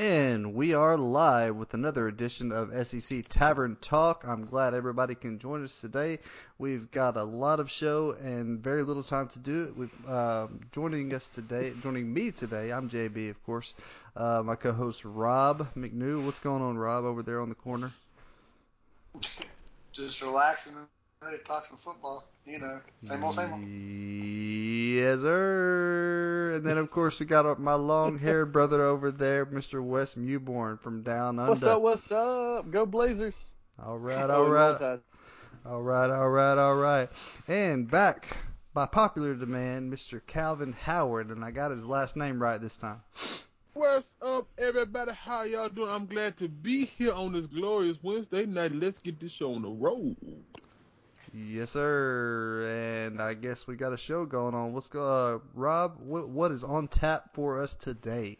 [0.00, 4.24] And we are live with another edition of SEC Tavern Talk.
[4.26, 6.20] I'm glad everybody can join us today.
[6.56, 9.76] We've got a lot of show and very little time to do it.
[9.76, 13.74] We've, uh, joining us today, joining me today, I'm JB, of course.
[14.16, 16.24] Uh, my co-host Rob McNew.
[16.24, 17.90] What's going on, Rob, over there on the corner?
[19.92, 20.76] Just relaxing,
[21.22, 22.24] ready to talk some football.
[22.46, 23.60] You know, same old, same old.
[24.70, 26.52] Yes, sir.
[26.54, 29.82] And then, of course, we got uh, my long-haired brother over there, Mr.
[29.82, 31.50] Wes Mewborn from down under.
[31.50, 31.82] What's up?
[31.82, 32.70] What's up?
[32.70, 33.34] Go Blazers!
[33.84, 35.00] All right, oh, all right,
[35.64, 37.08] all right, all right, all right.
[37.48, 38.36] And back
[38.72, 40.20] by popular demand, Mr.
[40.24, 43.00] Calvin Howard, and I got his last name right this time.
[43.72, 45.12] What's up, everybody?
[45.12, 45.90] How y'all doing?
[45.90, 48.72] I'm glad to be here on this glorious Wednesday night.
[48.72, 50.16] Let's get this show on the road.
[51.32, 53.06] Yes, sir.
[53.06, 54.72] And I guess we got a show going on.
[54.72, 55.98] What's uh, Rob?
[56.00, 58.36] What what is on tap for us today?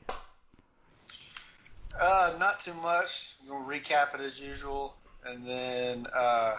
[2.01, 3.37] Uh, not too much.
[3.49, 6.57] Gonna recap it as usual, and then uh,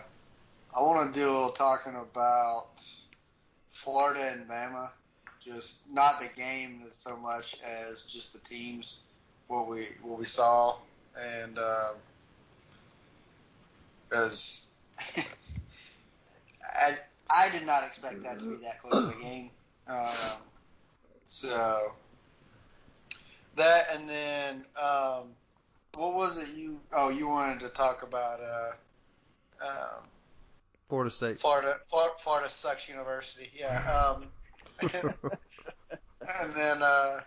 [0.76, 2.82] I want to do a little talking about
[3.72, 4.90] Florida and Bama.
[5.42, 9.04] Just not the game so much as just the teams,
[9.48, 10.78] what we what we saw,
[11.20, 11.94] and uh,
[14.14, 14.70] as
[16.74, 16.98] I,
[17.34, 19.50] I did not expect that to be that close of a game.
[19.88, 20.42] Um,
[21.28, 21.94] so
[23.56, 25.30] that and then um,
[25.96, 26.80] what was it you?
[26.94, 30.04] Oh, you wanted to talk about uh, um,
[30.90, 31.40] Florida State.
[31.40, 33.50] Florida, Florida, Florida sucks university.
[33.54, 34.16] Yeah.
[34.18, 34.26] Um,
[34.82, 37.22] and then uh,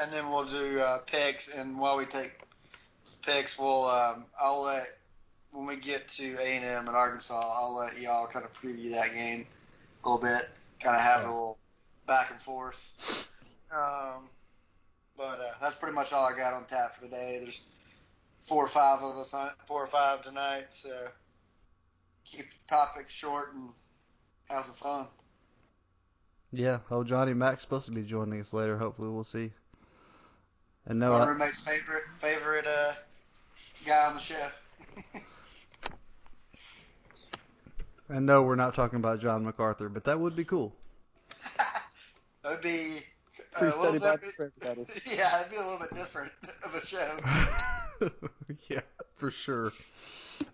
[0.00, 1.48] and then we'll do uh, picks.
[1.48, 2.32] And while we take
[3.22, 4.86] picks, we'll um, I'll let
[5.52, 8.92] when we get to A and M and Arkansas, I'll let y'all kind of preview
[8.92, 9.46] that game
[10.04, 10.48] a little bit,
[10.80, 11.58] kind of have a little
[12.06, 13.28] back and forth.
[13.72, 14.28] Um,
[15.16, 17.38] but uh, that's pretty much all I got on tap for today.
[17.40, 17.64] There's
[18.42, 21.08] four or five of us, on, four or five tonight, so
[22.24, 23.70] keep the topic short and
[24.48, 25.06] have some fun.
[26.52, 28.78] Yeah, oh Johnny Mac's supposed to be joining us later.
[28.78, 29.50] Hopefully, we'll see.
[30.86, 32.92] And no, My I, roommate's favorite favorite uh,
[33.84, 34.48] guy on the show.
[38.08, 40.74] and no, we're not talking about John MacArthur, but that would be cool.
[41.58, 42.98] that would be
[43.60, 44.86] uh, a little Bible bit, for everybody.
[45.16, 46.32] yeah, it'd be a little bit different
[46.64, 47.16] of a show.
[48.68, 48.80] yeah,
[49.16, 49.72] for sure.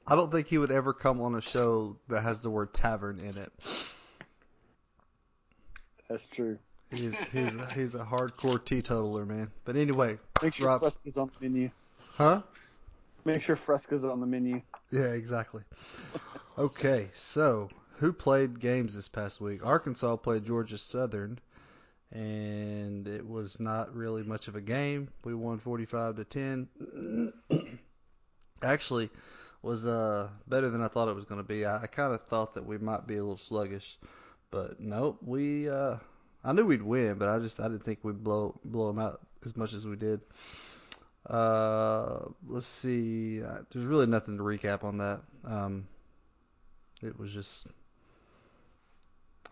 [0.07, 3.19] I don't think he would ever come on a show that has the word tavern
[3.19, 3.53] in it.
[6.09, 6.59] That's true.
[6.91, 9.51] He's he's he's a hardcore teetotaler, man.
[9.65, 11.71] But anyway, Make sure Rob- Fresca's on the menu.
[12.13, 12.43] huh?
[13.25, 14.61] Make sure Fresca's on the menu.
[14.91, 15.63] Yeah, exactly.
[16.63, 19.67] Okay, so who played games this past week?
[19.67, 21.41] Arkansas played Georgia Southern,
[22.13, 25.09] and it was not really much of a game.
[25.25, 27.33] We won 45 to 10.
[28.63, 29.11] Actually,
[29.63, 31.67] was uh better than I thought it was going to be.
[31.67, 33.99] I, I kind of thought that we might be a little sluggish,
[34.53, 35.19] but nope.
[35.21, 35.97] We uh
[36.45, 39.21] I knew we'd win, but I just I didn't think we'd blow blow them out
[39.45, 40.21] as much as we did.
[41.29, 43.41] Uh, let's see.
[43.41, 45.23] There's really nothing to recap on that.
[45.45, 45.89] Um,
[47.03, 47.67] it was just,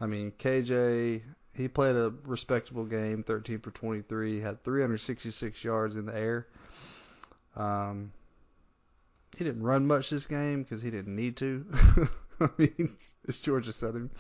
[0.01, 1.23] I mean, KJ,
[1.55, 6.47] he played a respectable game, 13 for 23, had 366 yards in the air.
[7.57, 8.13] Um,
[9.37, 11.67] he didn't run much this game because he didn't need to.
[12.41, 14.11] I mean, it's Georgia Southern.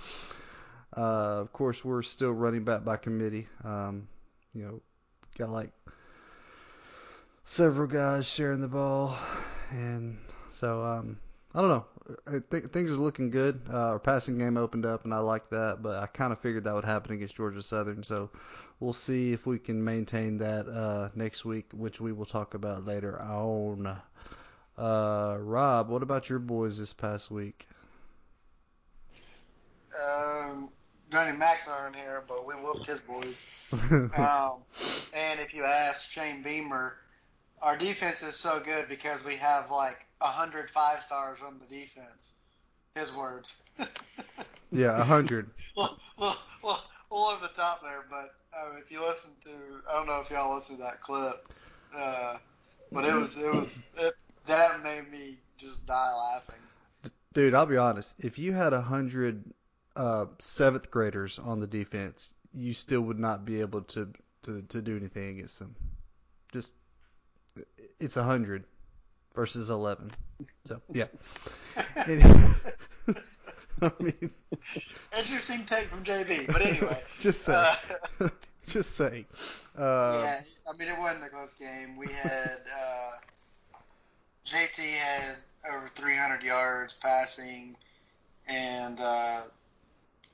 [0.96, 3.46] Uh, of course, we're still running back by committee.
[3.64, 4.08] Um,
[4.54, 4.80] you know,
[5.38, 5.70] got like
[7.44, 9.16] several guys sharing the ball,
[9.70, 10.19] and
[10.50, 11.19] so um,
[11.54, 11.84] I don't know.
[12.27, 13.62] I think things are looking good.
[13.71, 16.65] Uh, our passing game opened up, and I like that, but I kind of figured
[16.65, 18.03] that would happen against Georgia Southern.
[18.03, 18.31] So
[18.81, 22.84] we'll see if we can maintain that uh, next week, which we will talk about
[22.84, 23.99] later on.
[24.77, 27.69] Uh, Rob, what about your boys this past week?
[30.09, 30.71] Um,
[31.11, 33.56] Johnny Max aren't here, but we whooped his boys.
[33.93, 34.62] Um,
[35.14, 36.96] and if you ask Shane Beamer,
[37.62, 41.66] our defense is so good because we have like a hundred five stars on the
[41.66, 42.32] defense.
[42.94, 43.54] His words.
[44.72, 45.50] yeah, a hundred.
[45.76, 49.50] well, well, well, well, over the top there, but uh, if you listen to,
[49.88, 51.48] I don't know if y'all listened to that clip,
[51.94, 52.38] uh,
[52.90, 54.14] but it was, it was, it,
[54.46, 57.12] that made me just die laughing.
[57.32, 58.16] Dude, I'll be honest.
[58.24, 59.44] If you had a hundred
[59.94, 64.08] uh, seventh graders on the defense, you still would not be able to
[64.42, 65.76] to, to do anything against them.
[66.52, 66.74] Just
[67.99, 68.64] it's a hundred
[69.35, 70.11] versus eleven.
[70.64, 71.06] So yeah.
[73.82, 74.31] I mean,
[75.17, 77.02] Interesting take from JB, but anyway.
[77.19, 77.55] just say.
[78.20, 78.29] Uh,
[78.67, 79.25] Just saying.
[79.79, 81.97] Uh, yeah, I mean it wasn't a close game.
[81.97, 83.11] We had uh,
[84.44, 85.37] JT had
[85.73, 87.76] over 300 yards passing,
[88.49, 89.43] and uh,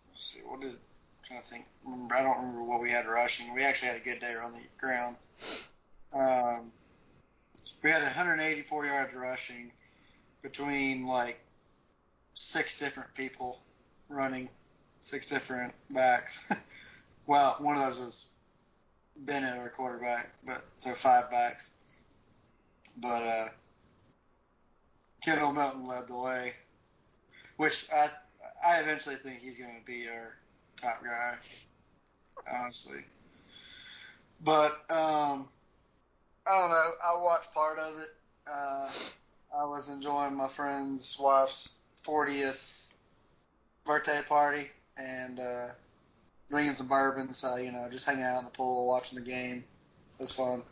[0.09, 0.77] let's see what did I'm
[1.23, 1.67] trying to think.
[1.87, 3.55] I don't remember what we had rushing.
[3.55, 5.17] We actually had a good day on the ground.
[6.13, 6.73] Um,
[7.87, 9.71] we had 184 yards rushing
[10.43, 11.39] between like
[12.35, 13.61] six different people
[14.09, 14.49] running,
[15.03, 16.43] six different backs.
[17.29, 18.31] well, one of those was
[19.17, 21.71] Bennett, our quarterback, but so five backs.
[22.97, 23.49] But uh,
[25.25, 26.55] Kendall Milton led the way,
[27.57, 28.09] which I
[28.67, 30.35] I eventually think he's going to be our
[30.83, 31.37] top guy,
[32.53, 33.05] honestly.
[34.43, 35.49] But um,
[36.49, 36.91] I don't know.
[37.05, 38.09] I watched part of it.
[38.47, 38.91] Uh,
[39.57, 42.93] I was enjoying my friend's wife's 40th
[43.85, 45.69] birthday party and uh,
[46.51, 47.35] drinking some bourbon.
[47.35, 49.65] So you know, just hanging out in the pool, watching the game.
[50.19, 50.63] It was fun.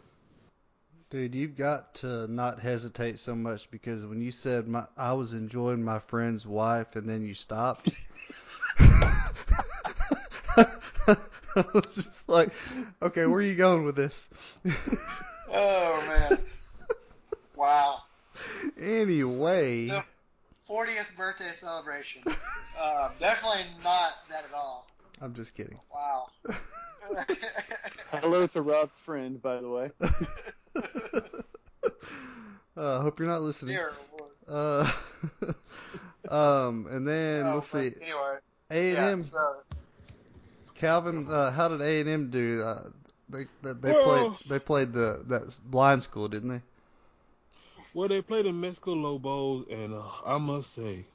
[1.11, 5.33] Dude, you've got to not hesitate so much because when you said my, I was
[5.35, 7.91] enjoying my friend's wife and then you stopped,
[8.79, 9.07] I
[11.73, 12.49] was just like,
[13.01, 14.27] okay, where are you going with this?
[15.57, 16.39] Oh man!
[17.57, 18.03] wow.
[18.81, 20.05] anyway, The
[20.69, 22.23] 40th birthday celebration.
[22.79, 24.89] Uh, definitely not that at all.
[25.21, 25.79] I'm just kidding.
[25.95, 26.27] Wow.
[28.11, 29.91] Hello to Rob's friend, by the way.
[32.77, 33.77] uh, hope you're not listening.
[33.77, 34.33] Dear Lord.
[34.49, 34.91] Uh,
[36.69, 38.39] um, and then Oh, let's see, Anyway,
[38.73, 39.25] A and yeah, M.
[40.75, 42.65] Calvin, uh, how did A and M do?
[43.29, 46.63] They they, they Well- played they played the that blind school, didn't they?
[47.95, 51.07] Well, they played in Mexico Lobos, and uh, I must say,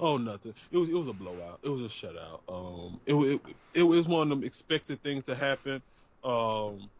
[0.00, 0.54] oh nothing.
[0.70, 1.60] It was it was a blowout.
[1.62, 2.40] It was a shutout.
[2.48, 3.40] Um, it was it,
[3.74, 5.82] it was one of them expected things to happen.
[6.24, 6.90] Um,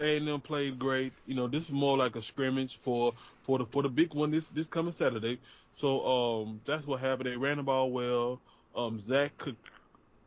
[0.00, 1.12] A and M played great.
[1.26, 3.12] You know, this is more like a scrimmage for
[3.42, 5.38] for the for the big one this this coming Saturday.
[5.72, 7.28] So um, that's what happened.
[7.28, 8.40] They ran the ball well.
[8.74, 9.56] Um, Zach could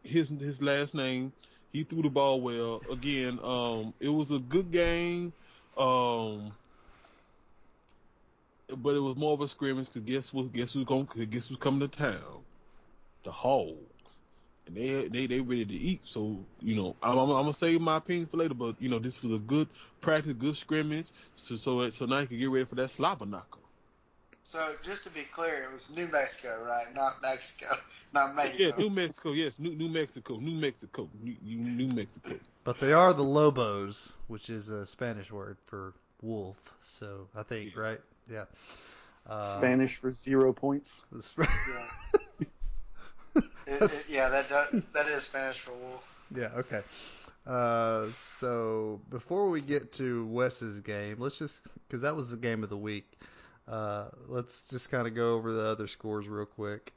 [0.04, 1.34] his his last name.
[1.74, 2.84] He threw the ball well.
[2.92, 5.34] Again, um, it was a good game.
[5.75, 6.54] Um,
[8.78, 10.54] but it was more of a scrimmage because guess what?
[10.54, 11.10] Guess who's going?
[11.31, 12.44] Guess who's coming to town?
[13.24, 14.20] The Hogs,
[14.68, 16.02] and they they they ready to eat.
[16.04, 18.54] So you know, I'm, I'm, I'm gonna save my opinion for later.
[18.54, 19.68] But you know, this was a good
[20.00, 21.08] practice, good scrimmage.
[21.36, 23.62] So so so now you can get ready for that slobber knocker.
[24.44, 26.86] So just to be clear, it was New Mexico, right?
[26.94, 27.75] Not Mexico,
[28.13, 28.63] not Mexico.
[28.63, 29.31] Yeah, New Mexico.
[29.31, 30.38] Yes, New New Mexico.
[30.38, 31.10] New Mexico.
[31.22, 32.36] New, New Mexico.
[32.63, 36.75] But they are the Lobos, which is a Spanish word for wolf.
[36.81, 38.00] So I think right,
[38.30, 38.45] yeah.
[39.28, 41.01] Uh, Spanish for zero points.
[41.12, 43.42] the Sp- Yeah.
[43.66, 46.13] It, it, yeah, that does, that is Spanish for wolf.
[46.36, 46.81] Yeah, okay.
[47.46, 52.63] Uh, so before we get to Wes's game, let's just because that was the game
[52.63, 53.18] of the week.
[53.68, 56.94] Uh, let's just kind of go over the other scores real quick.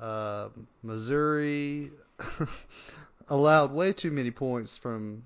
[0.00, 0.48] Uh,
[0.82, 1.90] Missouri
[3.28, 5.22] allowed way too many points from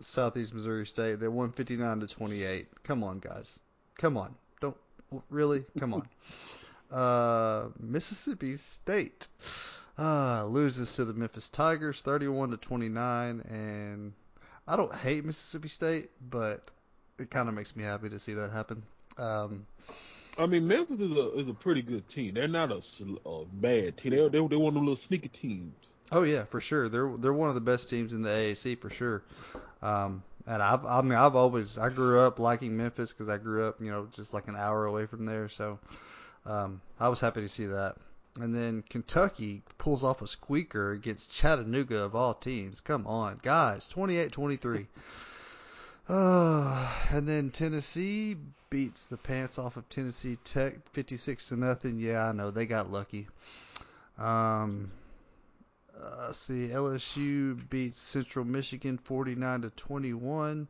[0.00, 1.20] Southeast Missouri State.
[1.20, 2.68] They won 59 to 28.
[2.84, 3.60] Come on, guys.
[3.98, 4.34] Come on.
[4.60, 4.76] Don't
[5.30, 5.64] really.
[5.78, 6.08] Come on.
[6.90, 9.26] Uh, Mississippi State
[9.98, 14.12] uh, loses to the Memphis Tigers 31 to 29 and
[14.68, 16.70] I don't hate Mississippi State, but
[17.18, 18.82] it kind of makes me happy to see that happen.
[19.16, 19.66] Um,
[20.38, 22.34] I mean, Memphis is a is a pretty good team.
[22.34, 22.82] They're not a,
[23.26, 24.12] a bad team.
[24.12, 25.94] They're, they're they're one of the little sneaky teams.
[26.10, 26.88] oh yeah, for sure.
[26.88, 29.22] They're they're one of the best teams in the AAC for sure.
[29.82, 33.64] Um, and I've I mean I've always I grew up liking Memphis because I grew
[33.64, 35.78] up you know just like an hour away from there, so
[36.46, 37.96] um, I was happy to see that.
[38.40, 42.80] And then Kentucky pulls off a squeaker against Chattanooga of all teams.
[42.80, 44.86] Come on, guys, 28-23.
[46.12, 48.36] And then Tennessee
[48.68, 51.98] beats the pants off of Tennessee Tech 56 to nothing.
[51.98, 53.28] Yeah, I know they got lucky.
[54.18, 54.90] Um,
[55.98, 60.68] uh, see, LSU beats Central Michigan 49 to 21,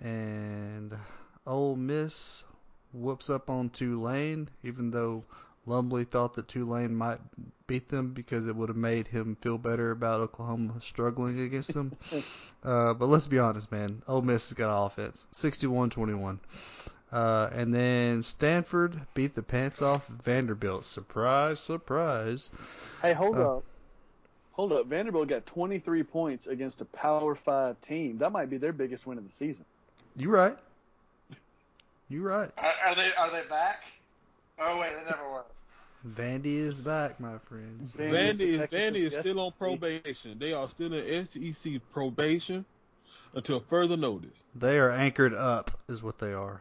[0.00, 0.96] and
[1.46, 2.44] Ole Miss
[2.92, 5.24] whoops up on Tulane, even though
[5.66, 7.18] Lumley thought that Tulane might
[7.66, 11.96] beat them because it would have made him feel better about Oklahoma struggling against them.
[12.64, 16.38] uh, but let's be honest, man, Ole Miss has got offense, 61-21.
[17.12, 20.84] Uh, and then Stanford beat the pants off Vanderbilt.
[20.84, 22.50] Surprise, surprise.
[23.02, 23.64] Hey, hold Uh, up.
[24.52, 24.86] Hold up.
[24.86, 28.18] Vanderbilt got 23 points against a Power 5 team.
[28.18, 29.64] That might be their biggest win of the season.
[30.16, 30.56] You right.
[32.08, 32.50] You right.
[32.56, 33.84] Are, are they are they back?
[34.58, 35.44] Oh wait, they never were.
[36.04, 37.92] Vandy is back, my friends.
[37.92, 40.38] Vandy Vandy is Vandy is still on probation.
[40.38, 42.64] They are still in SEC probation.
[43.34, 44.46] until further notice.
[44.54, 46.60] They are anchored up, is what they are.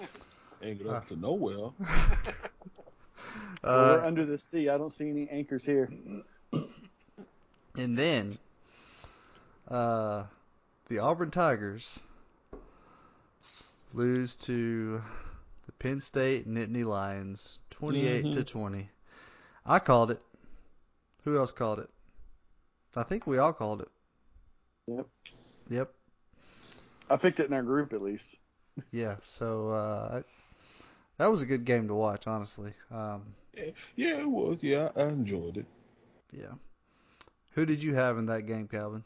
[0.62, 1.70] Anchored up to nowhere.
[3.62, 4.70] Well, we're Uh, under the sea.
[4.70, 5.88] I don't see any anchors here.
[7.76, 8.38] and then,
[9.68, 10.24] uh,
[10.88, 12.02] the Auburn Tigers
[13.92, 15.02] lose to
[15.70, 18.88] the Penn State Nittany Lions, 28 to 20.
[19.64, 20.20] I called it.
[21.24, 21.88] Who else called it?
[22.96, 23.88] I think we all called it.
[24.88, 25.06] Yep.
[25.68, 25.92] Yep.
[27.08, 28.34] I picked it in our group at least.
[28.90, 29.16] Yeah.
[29.22, 30.22] So uh,
[31.18, 32.72] that was a good game to watch, honestly.
[32.90, 33.22] Um,
[33.94, 34.58] Yeah, it was.
[34.62, 35.66] Yeah, I enjoyed it.
[36.32, 36.54] yeah.
[37.52, 39.04] Who did you have in that game, Calvin?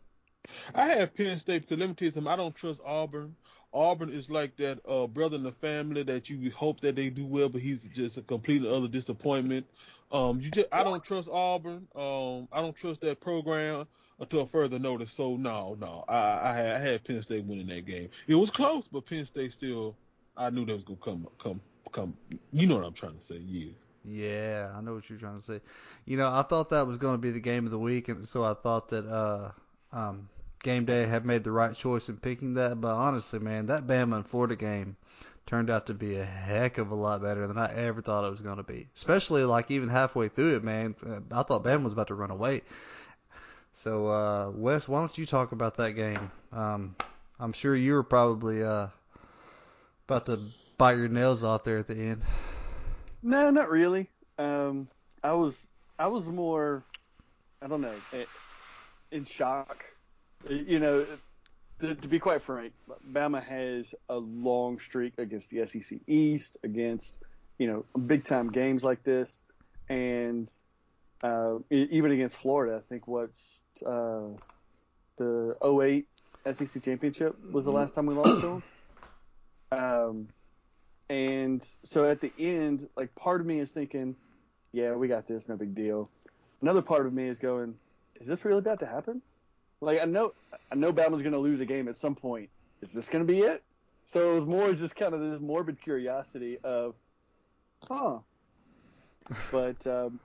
[0.75, 2.33] I have Penn State because let me tell you something.
[2.33, 3.35] I don't trust Auburn.
[3.75, 7.27] Auburn is like that uh, brother in the family that you hope that they do
[7.27, 9.67] well, but he's just a completely other disappointment.
[10.13, 11.89] Um, you just I don't trust Auburn.
[11.97, 13.87] Um, I don't trust that program
[14.21, 15.11] until further notice.
[15.11, 18.09] So no, no, I, I had I had Penn State winning that game.
[18.29, 19.97] It was close, but Penn State still.
[20.37, 22.17] I knew that was gonna come come come.
[22.53, 23.37] You know what I'm trying to say?
[23.37, 23.73] Yeah.
[24.07, 25.61] Yeah, I know what you're trying to say.
[26.05, 28.29] You know, I thought that was going to be the game of the week, and
[28.29, 29.53] so I thought that uh,
[29.93, 30.29] um,
[30.65, 32.81] Game Day had made the right choice in picking that.
[32.81, 34.97] But honestly, man, that Bama and Florida game
[35.47, 38.31] turned out to be a heck of a lot better than I ever thought it
[38.31, 38.89] was going to be.
[38.97, 40.97] Especially like even halfway through it, man,
[41.31, 42.63] I thought Bama was about to run away.
[43.75, 46.31] So, uh, Wes, why don't you talk about that game?
[46.53, 46.97] Um,
[47.39, 48.89] I'm sure you were probably uh,
[50.09, 50.41] about to
[50.79, 52.23] bite your nails off there at the end.
[53.23, 54.09] No, not really.
[54.39, 54.89] Um,
[55.23, 55.55] I was
[55.99, 56.85] I was more
[57.63, 58.25] I don't know eh,
[59.11, 59.85] in shock.
[60.49, 61.07] You know,
[61.81, 62.73] to, to be quite frank,
[63.11, 67.19] Bama has a long streak against the SEC East, against
[67.59, 69.43] you know big time games like this,
[69.89, 70.51] and
[71.23, 72.77] uh, even against Florida.
[72.77, 74.29] I think what's uh,
[75.17, 76.07] the 08
[76.53, 78.63] SEC championship was the last time we lost to them.
[79.73, 80.29] Um,
[81.09, 84.17] and so at the end, like part of me is thinking,
[84.73, 86.11] yeah, we got this, no big deal.
[86.63, 87.75] Another part of me is going,
[88.21, 89.23] is this really about to happen?
[89.81, 90.33] Like I know,
[90.71, 92.51] I know Bama's going to lose a game at some point.
[92.83, 93.63] Is this going to be it?
[94.07, 96.95] So it was more just kind of this morbid curiosity of,
[97.89, 98.19] huh.
[99.51, 100.21] But um,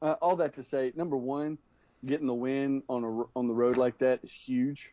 [0.00, 1.58] uh, all that to say, number one,
[2.06, 4.90] getting the win on a on the road like that is huge.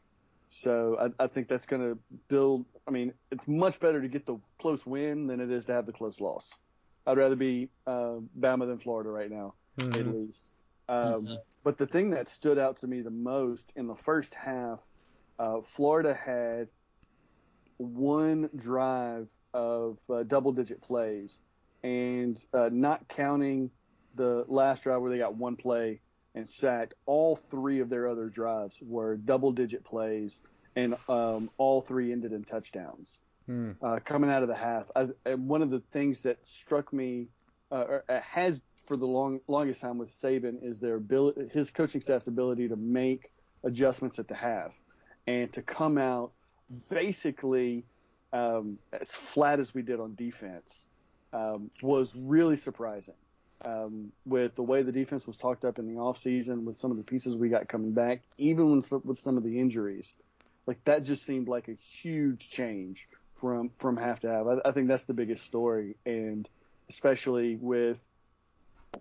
[0.50, 2.66] So I, I think that's going to build.
[2.88, 5.86] I mean, it's much better to get the close win than it is to have
[5.86, 6.50] the close loss.
[7.06, 10.26] I'd rather be uh, Bama than Florida right now, at Mhm.
[10.26, 10.50] least.
[10.88, 11.26] Um,
[11.64, 14.80] But the thing that stood out to me the most in the first half,
[15.40, 16.68] uh, Florida had
[17.78, 21.40] one drive of uh, double-digit plays,
[21.84, 23.72] and uh, not counting
[24.16, 26.02] the last drive where they got one play
[26.36, 30.40] and sacked, all three of their other drives were double-digit plays,
[30.76, 33.20] and um, all three ended in touchdowns
[33.82, 34.86] uh, coming out of the half.
[34.96, 37.30] I, and one of the things that struck me,
[37.72, 42.02] uh, uh, has for the long longest time with Saban, is their ability, his coaching
[42.02, 43.32] staff's ability to make
[43.64, 44.72] adjustments at the half,
[45.28, 46.32] and to come out
[46.90, 47.86] basically
[48.34, 50.86] um, as flat as we did on defense
[51.34, 53.16] um, was really surprising.
[53.64, 56.98] Um, with the way the defense was talked up in the offseason, with some of
[56.98, 58.86] the pieces we got coming back, even with
[59.20, 60.14] some, of the injuries,
[60.68, 64.46] like that just seemed like a huge change from from half to half.
[64.46, 66.48] I, I think that's the biggest story, and
[66.90, 68.04] especially with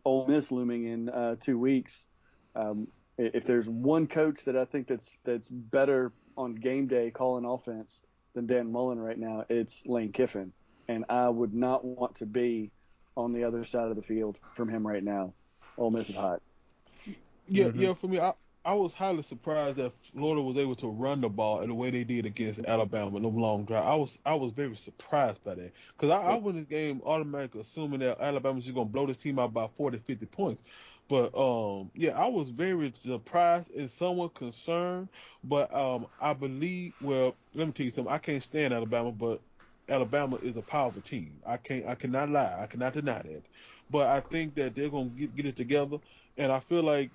[0.05, 2.07] Ole Miss looming in uh, two weeks,
[2.55, 7.45] um, if there's one coach that I think that's that's better on game day calling
[7.45, 8.01] offense
[8.35, 10.53] than Dan Mullen right now, it's Lane Kiffin,
[10.89, 12.71] and I would not want to be
[13.17, 15.33] on the other side of the field from him right now.
[15.79, 16.43] Ole Miss is hot.
[17.47, 17.77] Yeah, Mhm.
[17.77, 17.95] yeah.
[17.95, 18.33] For me, I,
[18.65, 21.91] I was highly surprised that Florida was able to run the ball in the way
[21.91, 23.85] they did against Alabama with no long drive.
[23.85, 27.63] I was I was very surprised by that because I, I went this game automatically
[27.63, 30.63] assuming that Alabama's just gonna blow this team out by 40, 50 points.
[31.09, 35.11] But um, yeah, I was very surprised and somewhat concerned.
[35.43, 36.95] But um, I believe.
[37.01, 38.15] Well, let me tell you something.
[38.15, 39.43] I can't stand Alabama, but
[39.89, 41.41] Alabama is a powerful team.
[41.45, 41.87] I can't.
[41.87, 42.57] I cannot lie.
[42.61, 43.43] I cannot deny that.
[43.91, 45.99] But I think that they're gonna get, get it together,
[46.39, 47.11] and I feel like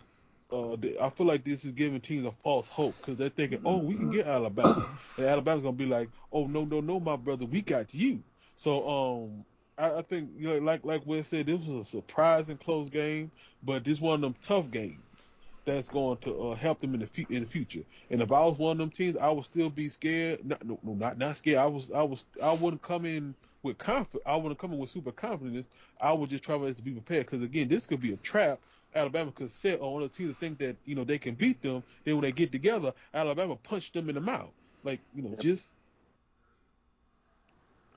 [0.52, 3.80] uh, I feel like this is giving teams a false hope because they're thinking, oh,
[3.80, 7.46] we can get Alabama, and Alabama's gonna be like, oh, no, no, no, my brother,
[7.46, 8.24] we got you.
[8.56, 9.46] So um,
[9.78, 13.32] I, I think you know, like like Wes said, this was a surprising close game,
[13.64, 15.32] but this one of them tough games
[15.66, 17.84] that's going to uh, help them in the fu- in the future.
[18.10, 20.46] And if I was one of them teams, I would still be scared.
[20.46, 21.60] Not, no, no, not not scared.
[21.60, 24.24] I was I was I wouldn't come in with confidence.
[24.26, 25.68] I wouldn't come in with super confidence.
[26.02, 28.62] I would just try to be prepared because again, this could be a trap.
[28.96, 31.84] Alabama could set on a team to think that you know they can beat them.
[32.06, 34.52] Then when they get together, Alabama punched them in the mouth.
[34.84, 35.70] Like you know, just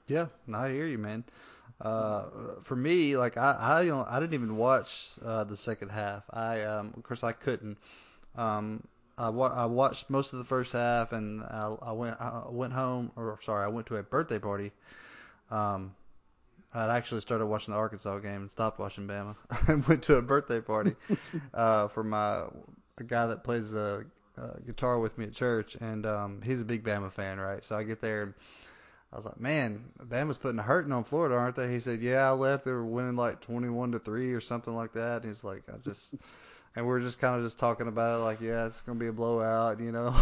[0.07, 1.25] Yeah, I hear you, man.
[1.81, 2.29] Uh,
[2.63, 6.25] for me, like I, I don't, I didn't even watch uh, the second half.
[6.31, 7.79] I, um, of course, I couldn't.
[8.37, 8.85] Um,
[9.19, 12.73] I, wa- I watched most of the first half, and I, I went, I went
[12.73, 14.73] home, or sorry, I went to a birthday party.
[15.51, 15.95] Um,
[16.75, 19.37] I'd actually started watching the Arkansas game and stopped watching Bama.
[19.69, 20.97] I went to a birthday party
[21.55, 22.45] uh, for my
[22.97, 24.07] the guy that plays the
[24.39, 27.63] uh, guitar with me at church, and um, he's a big Bama fan, right?
[27.65, 28.35] So I get there and
[29.13, 31.71] I was like, man, Bama's putting a hurting on Florida, aren't they?
[31.71, 32.65] He said, yeah, I left.
[32.65, 35.23] They were winning like 21 to 3 or something like that.
[35.23, 36.15] And he's like, I just,
[36.75, 39.03] and we are just kind of just talking about it like, yeah, it's going to
[39.03, 40.15] be a blowout, you know?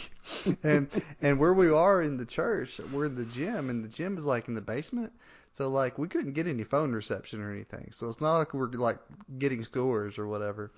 [0.64, 0.88] and,
[1.20, 4.24] and where we are in the church, we're in the gym and the gym is
[4.24, 5.12] like in the basement.
[5.52, 7.88] So like we couldn't get any phone reception or anything.
[7.92, 8.98] So it's not like we're like
[9.38, 10.72] getting scores or whatever.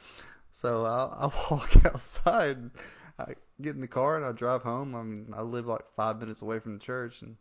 [0.53, 2.57] So I, I walk outside.
[2.59, 2.71] And,
[3.19, 4.95] I get in the car and I drive home.
[4.97, 7.37] I mean, I live like five minutes away from the church, and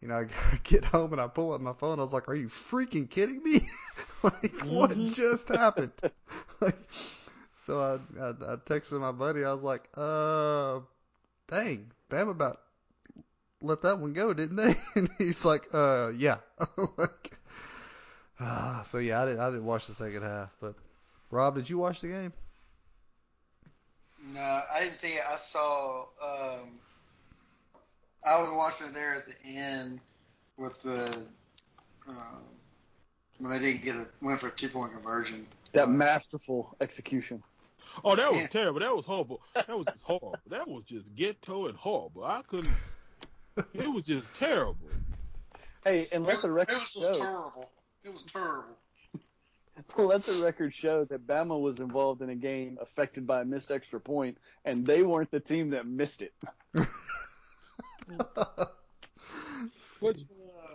[0.00, 0.26] you know, I
[0.64, 1.98] get home and I pull up my phone.
[1.98, 3.60] I was like, "Are you freaking kidding me?
[4.22, 5.14] like, what Mhm.
[5.14, 5.92] just happened?"
[6.60, 6.78] like,
[7.56, 9.44] so I, I I texted my buddy.
[9.44, 10.80] I was like, "Uh,
[11.48, 12.60] dang, Bam about
[13.66, 16.38] let that one go, didn't they?" And he's like, "Uh, yeah."
[16.96, 17.38] like,
[18.40, 20.74] ah, so yeah, I didn't I didn't watch the second half, but
[21.30, 22.32] Rob, did you watch the game?
[24.32, 25.22] No, I didn't see it.
[25.30, 26.02] I saw.
[26.22, 26.80] Um,
[28.24, 30.00] I was watching it there at the end
[30.56, 31.24] with the
[32.08, 32.42] um,
[33.38, 35.46] when they didn't get a went for a two point conversion.
[35.72, 37.42] That Uh, masterful execution.
[38.04, 38.46] oh, that was Yeah.
[38.48, 38.80] terrible.
[38.80, 39.42] That was horrible.
[39.54, 40.38] That was just horrible.
[40.46, 42.24] That was just ghetto and horrible.
[42.24, 42.80] I couldn't.
[43.74, 44.76] It was just terrible.
[45.84, 47.18] Hey, and let it, the record it was just show.
[47.18, 47.70] terrible.
[48.04, 48.76] It was terrible.
[49.98, 53.70] Let the record show that Bama was involved in a game affected by a missed
[53.70, 56.32] extra point, and they weren't the team that missed it.
[60.00, 60.22] But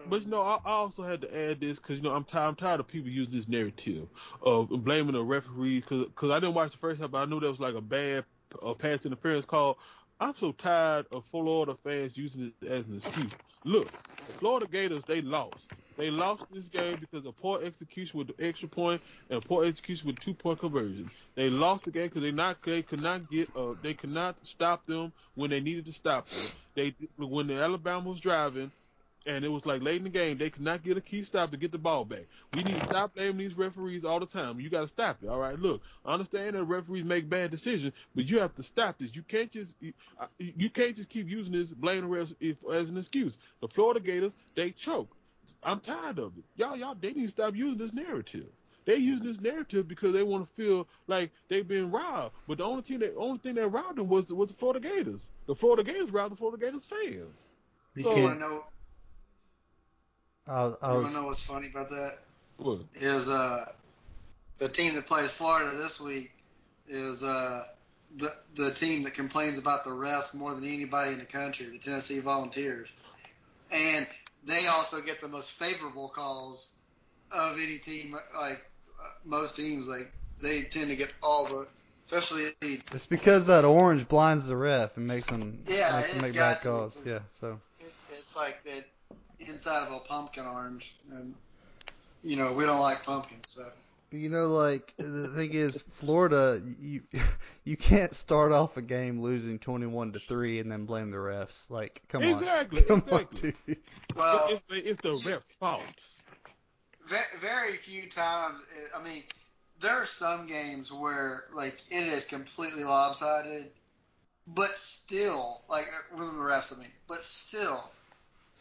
[0.08, 2.48] But you know, I, I also had to add this because you know I'm tired.
[2.50, 4.08] I'm tired of people using this narrative
[4.42, 7.48] of blaming the referee because I didn't watch the first half, but I knew that
[7.48, 8.26] was like a bad
[8.62, 9.78] uh, pass interference call.
[10.22, 13.38] I'm so tired of Florida fans using it as an excuse.
[13.66, 13.94] Look,
[14.40, 15.72] Florida Gators they lost.
[16.00, 20.08] They lost this game because of poor execution with the extra point and poor execution
[20.10, 21.12] with two point conversion.
[21.38, 24.38] They lost the game because they not they could not get uh they could not
[24.44, 26.54] stop them when they needed to stop them.
[26.78, 28.72] They when the Alabama was driving
[29.26, 31.52] and it was like late in the game, they could not get a key stop
[31.52, 32.26] to get the ball back.
[32.56, 34.60] We need to stop blaming these referees all the time.
[34.60, 35.28] You got to stop it.
[35.30, 38.98] All right, look, I understand that referees make bad decisions, but you have to stop
[38.98, 39.16] this.
[39.16, 39.76] You can't just
[40.40, 43.38] you can't just keep using this blaming refs if- as an excuse.
[43.62, 45.10] The Florida Gators they choke.
[45.64, 46.44] I'm tired of it.
[46.56, 48.48] Y'all, y'all, they need to stop using this narrative.
[48.86, 52.34] They use this narrative because they want to feel like they've been robbed.
[52.48, 55.30] But the only thing that only thing that robbed them was was the Florida Gators.
[55.46, 57.36] The Florida Gators robbed the Florida Gators fans.
[57.96, 58.40] You So- You want can't.
[58.40, 58.64] to know?
[60.48, 62.18] I was, I You was to know what's funny about that?
[62.58, 62.80] What?
[62.96, 63.66] Is uh,
[64.58, 66.32] the team that plays Florida this week
[66.88, 67.64] is uh,
[68.18, 71.78] the the team that complains about the refs more than anybody in the country, the
[71.78, 72.92] Tennessee Volunteers,
[73.72, 74.08] and
[74.44, 76.72] they also get the most favorable calls
[77.32, 78.18] of any team.
[78.38, 78.64] Like
[79.02, 81.66] uh, most teams, like they tend to get all the,
[82.06, 86.34] especially It's because that orange blinds the ref and makes him Yeah, makes him make
[86.34, 87.00] bad calls.
[87.06, 88.84] Yeah, so it's, it's like that
[89.48, 91.34] inside of a pumpkin orange, and
[92.24, 93.68] you know we don't like pumpkins, so.
[94.12, 97.02] you know, like the thing is, Florida, you
[97.64, 101.70] you can't start off a game losing twenty-one to three and then blame the refs.
[101.70, 103.78] Like, come Exactly, on, exactly, exactly.
[104.16, 106.06] Well, it's, it's the ref's fault.
[107.40, 108.60] very few times.
[108.94, 109.24] uh, I mean,
[109.80, 113.72] there are some games where like it is completely lopsided,
[114.48, 117.92] but still, like uh, with the refs, I mean, but still,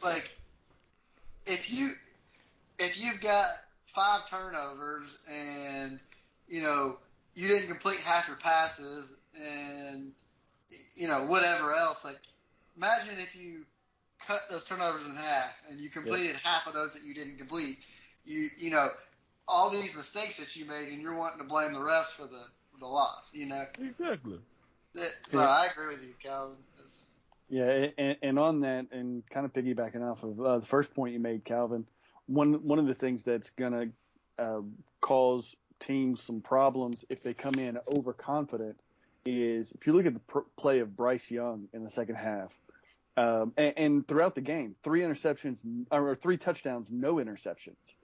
[0.03, 0.31] like
[1.51, 1.91] if you
[2.79, 3.47] if you've got
[3.87, 6.01] five turnovers and
[6.49, 6.97] you know
[7.35, 10.13] you didn't complete half your passes and
[10.95, 12.19] you know whatever else, like
[12.77, 13.65] imagine if you
[14.27, 17.77] cut those turnovers in half and you completed half of those that you didn't complete.
[18.25, 18.89] You you know
[19.49, 22.45] all these mistakes that you made and you're wanting to blame the rest for the
[22.79, 23.31] the loss.
[23.33, 24.39] You know, Exactly.
[25.29, 25.49] So Yeah.
[25.49, 26.57] I agree with you, Calvin.
[26.79, 27.13] It's,
[27.51, 31.13] Yeah, and, and on that, and kind of piggybacking off of uh, the first point
[31.15, 31.85] you made, Calvin,
[32.27, 33.87] one one of the things that's gonna
[34.39, 34.61] uh,
[35.01, 38.77] cause teams some problems if they come in overconfident
[39.27, 42.53] is if you look at the pr- play of Bryce Young in the second half,
[43.17, 45.57] um, and, and throughout the game, three interceptions
[45.91, 47.95] or three touchdowns, no interceptions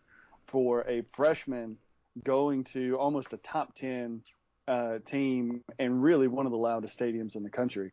[0.49, 1.77] for a freshman
[2.25, 4.23] going to almost a top ten
[4.67, 7.93] uh, team and really one of the loudest stadiums in the country.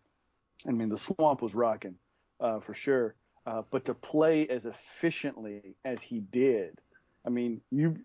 [0.68, 1.96] I mean, the swamp was rocking
[2.40, 3.16] uh, for sure.
[3.46, 6.80] Uh, but to play as efficiently as he did,
[7.26, 7.98] I mean, you,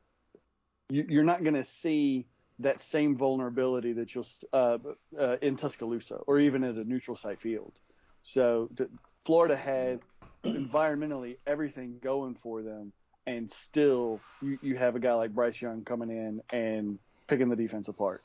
[0.88, 2.26] you you're not going to see
[2.58, 4.78] that same vulnerability that you'll uh,
[5.18, 7.78] uh, in Tuscaloosa or even at a neutral site field.
[8.22, 8.88] So the,
[9.24, 10.00] Florida had
[10.44, 12.92] environmentally everything going for them,
[13.26, 17.56] and still you, you have a guy like Bryce Young coming in and picking the
[17.56, 18.22] defense apart.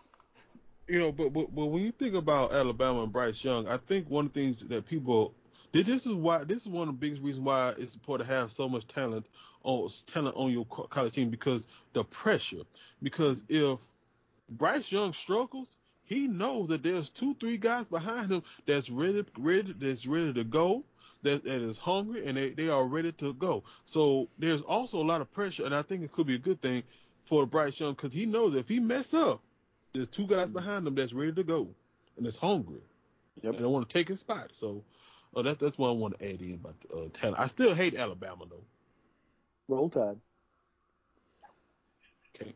[0.88, 4.10] You know, but, but but when you think about Alabama and Bryce Young, I think
[4.10, 5.34] one of the things that people
[5.72, 8.52] this is why this is one of the biggest reasons why it's important to have
[8.52, 9.26] so much talent
[9.64, 12.62] on talent on your college team because the pressure.
[13.02, 13.80] Because if
[14.50, 19.74] Bryce Young struggles, he knows that there's two, three guys behind him that's ready, ready,
[19.74, 20.84] that's ready to go,
[21.24, 23.64] that, that is hungry, and they, they are ready to go.
[23.86, 26.62] So there's also a lot of pressure, and I think it could be a good
[26.62, 26.84] thing
[27.26, 29.42] for Bryce Young because he knows if he mess up,
[29.94, 31.70] there's two guys behind him that's ready to go
[32.18, 32.82] and that's hungry.
[33.42, 33.56] Yep.
[33.56, 34.50] And they want to take his spot.
[34.52, 34.84] So
[35.36, 37.40] uh, that, that's what I want to add in about uh, talent.
[37.40, 38.64] I still hate Alabama though.
[39.68, 40.18] Roll Tide.
[42.36, 42.54] Okay.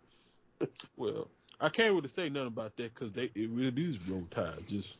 [0.97, 1.27] well,
[1.59, 4.67] I can't really say nothing about that because they it really is Roll Tide.
[4.67, 4.99] Just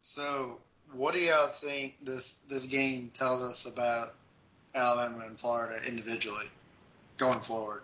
[0.00, 0.58] so,
[0.92, 4.14] what do y'all think this this game tells us about
[4.74, 6.46] Alabama and Florida individually
[7.16, 7.82] going forward?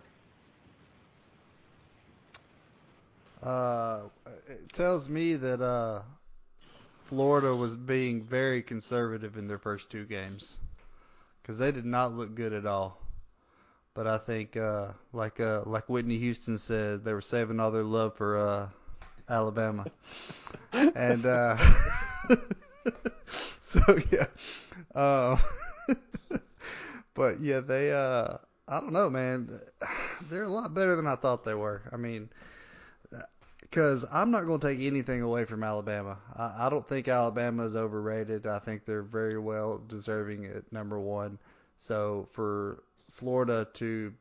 [3.45, 4.01] Uh,
[4.49, 6.01] it tells me that uh,
[7.05, 10.59] Florida was being very conservative in their first two games
[11.43, 12.99] because they did not look good at all.
[13.93, 17.85] But I think, uh, like uh, like Whitney Houston said, they were saving all their
[17.85, 18.69] love for uh,
[19.29, 19.85] Alabama,
[20.73, 21.57] and uh,
[23.61, 23.81] so
[24.11, 24.27] yeah.
[24.95, 25.37] Uh,
[27.15, 27.93] but yeah, they.
[27.93, 29.51] Uh, I don't know, man.
[30.31, 31.83] They're a lot better than I thought they were.
[31.93, 32.31] I mean,
[33.75, 36.17] because I'm not going to take anything away from Alabama.
[36.37, 38.47] I, I don't think Alabama is overrated.
[38.47, 41.41] I think they're very well deserving at number one.
[41.77, 44.15] So for Florida to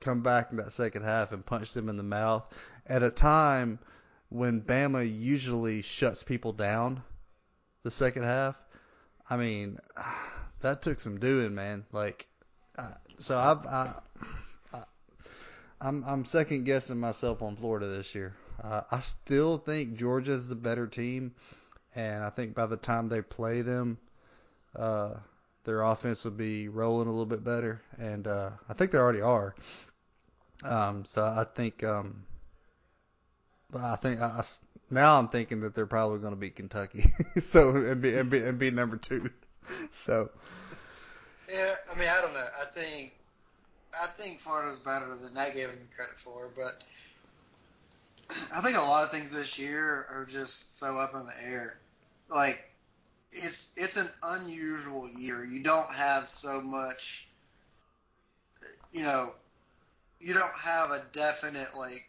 [0.00, 2.52] come back in that second half and punch them in the mouth
[2.84, 3.78] at a time
[4.28, 7.00] when Bama usually shuts people down
[7.84, 8.56] the second half.
[9.28, 9.78] I mean,
[10.62, 11.84] that took some doing, man.
[11.92, 12.26] Like,
[13.18, 14.00] so I've, I,
[15.80, 18.34] I'm I'm second guessing myself on Florida this year.
[18.62, 21.34] Uh, I still think Georgia's the better team,
[21.94, 23.98] and I think by the time they play them,
[24.76, 25.14] uh,
[25.64, 29.22] their offense will be rolling a little bit better, and uh, I think they already
[29.22, 29.54] are.
[30.62, 32.24] Um, so I think, um,
[33.74, 34.42] I think I, I,
[34.90, 37.04] now I'm thinking that they're probably going to beat Kentucky,
[37.38, 39.30] so and be, and be and be number two.
[39.92, 40.30] So.
[41.48, 42.46] Yeah, I mean, I don't know.
[42.60, 43.14] I think
[44.02, 46.82] I think Florida's better than I gave them credit for, but
[48.54, 51.78] I think a lot of things this year are just so up in the air.
[52.28, 52.62] Like
[53.32, 55.44] it's it's an unusual year.
[55.44, 57.28] You don't have so much
[58.92, 59.32] you know,
[60.20, 62.02] you don't have a definite like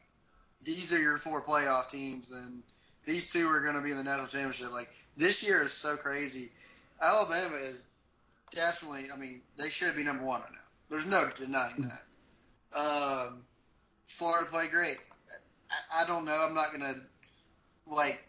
[0.63, 2.61] these are your four playoff teams and
[3.05, 4.71] these two are going to be in the national championship.
[4.71, 6.51] Like this year is so crazy.
[7.01, 7.87] Alabama is
[8.51, 9.05] definitely.
[9.13, 10.57] I mean, they should be number one right now.
[10.89, 12.77] There's no denying that.
[12.77, 13.43] Um,
[14.05, 14.97] Florida played great.
[15.71, 16.45] I, I don't know.
[16.47, 16.99] I'm not going to
[17.87, 18.23] like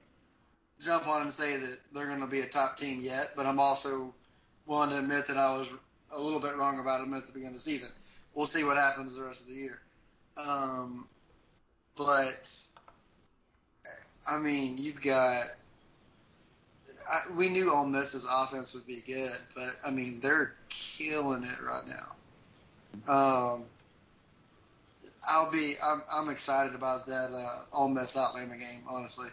[0.80, 3.60] jump on and say that they're going to be a top team yet, but I'm
[3.60, 4.14] also
[4.66, 5.70] willing to admit that I was
[6.12, 7.88] a little bit wrong about them at the beginning of the season.
[8.34, 9.78] We'll see what happens the rest of the year.
[10.36, 11.06] Um,
[11.96, 12.64] but
[14.26, 15.44] I mean, you've got.
[17.10, 21.58] I, we knew Ole Miss's offense would be good, but I mean they're killing it
[21.62, 23.12] right now.
[23.12, 23.64] Um,
[25.28, 25.74] I'll be.
[25.82, 28.82] I'm, I'm excited about that uh, Ole Miss Alabama game.
[28.88, 29.28] Honestly,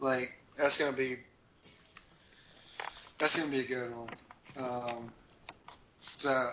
[0.00, 1.16] like that's gonna be.
[3.18, 4.08] That's gonna be a good one.
[4.60, 5.10] Um,
[5.98, 6.50] so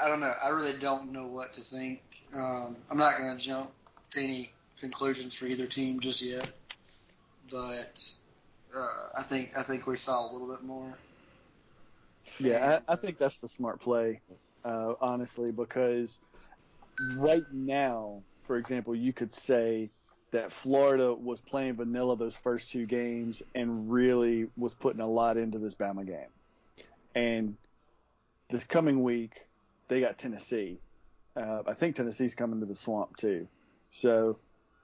[0.00, 0.32] I don't know.
[0.42, 2.00] I really don't know what to think.
[2.34, 3.70] Um, I'm not gonna jump
[4.10, 6.50] to any conclusions for either team just yet,
[7.50, 8.16] but
[8.74, 10.92] uh, I think I think we saw a little bit more.
[12.38, 14.20] Yeah, I, I think that's the smart play,
[14.64, 16.18] uh, honestly, because
[17.16, 19.90] right now, for example, you could say
[20.32, 25.36] that Florida was playing vanilla those first two games and really was putting a lot
[25.36, 26.28] into this Bama game.
[27.14, 27.56] And
[28.50, 29.46] this coming week,
[29.88, 30.78] they got Tennessee.
[31.36, 33.46] Uh, I think Tennessee's coming to the swamp too.
[33.92, 34.38] So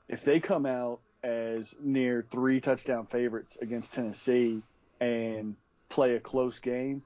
[0.09, 4.63] if they come out as near three touchdown favorites against Tennessee
[5.01, 5.57] and
[5.89, 7.03] play a close game,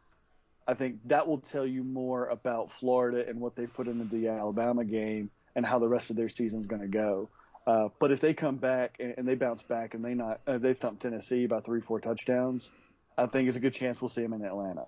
[0.66, 4.28] I think that will tell you more about Florida and what they put into the
[4.28, 7.28] Alabama game and how the rest of their season is going to go.
[7.66, 10.58] Uh, but if they come back and, and, they bounce back and they not uh,
[10.58, 12.70] they thump Tennessee by three four touchdowns,
[13.16, 14.86] I think it's a good chance we'll see them in Atlanta.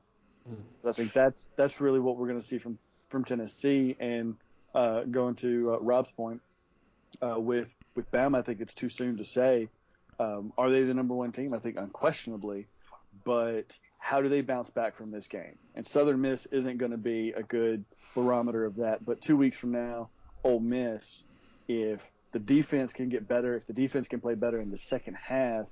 [0.49, 0.89] Mm.
[0.89, 3.97] I think that's that's really what we're going to see from from Tennessee.
[3.99, 4.37] And
[4.75, 6.43] uh, going to uh, Rob's point
[7.23, 9.69] uh, with with Bama, I think it's too soon to say.
[10.19, 11.55] Um, are they the number one team?
[11.55, 12.67] I think unquestionably,
[13.25, 15.59] but how do they bounce back from this game?
[15.75, 19.05] And Southern Miss isn't going to be a good barometer of that.
[19.05, 20.11] But two weeks from now,
[20.45, 21.23] Ole Miss,
[21.69, 25.15] if the defense can get better, if the defense can play better in the second
[25.15, 25.67] half,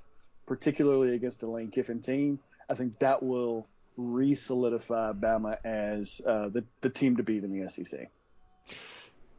[0.45, 6.63] particularly against the Lane Kiffin team, I think that will re-solidify Bama as uh, the
[6.81, 8.09] the team to beat in the SEC.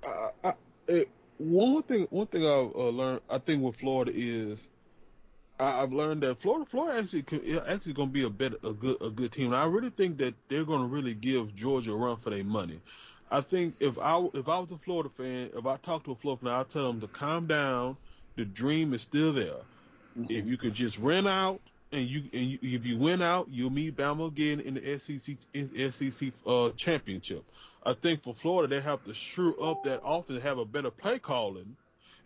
[0.04, 0.52] I, I,
[0.88, 4.68] it, one thing, one thing I've uh, learned, I think with Florida is,
[5.58, 8.72] I, I've learned that Florida, Florida actually can, actually going to be a better, a
[8.72, 9.46] good, a good team.
[9.46, 12.44] And I really think that they're going to really give Georgia a run for their
[12.44, 12.80] money.
[13.30, 16.14] I think if I if I was a Florida fan, if I talked to a
[16.14, 17.96] Florida fan, I'd tell them to calm down.
[18.36, 19.62] The dream is still there.
[20.28, 21.60] If you could just rent out
[21.92, 25.36] and you and you, if you win out, you'll meet Bama again in the SEC
[25.54, 27.44] in SEC uh, championship.
[27.84, 31.18] I think for Florida, they have to shore up that offense, have a better play
[31.18, 31.76] calling,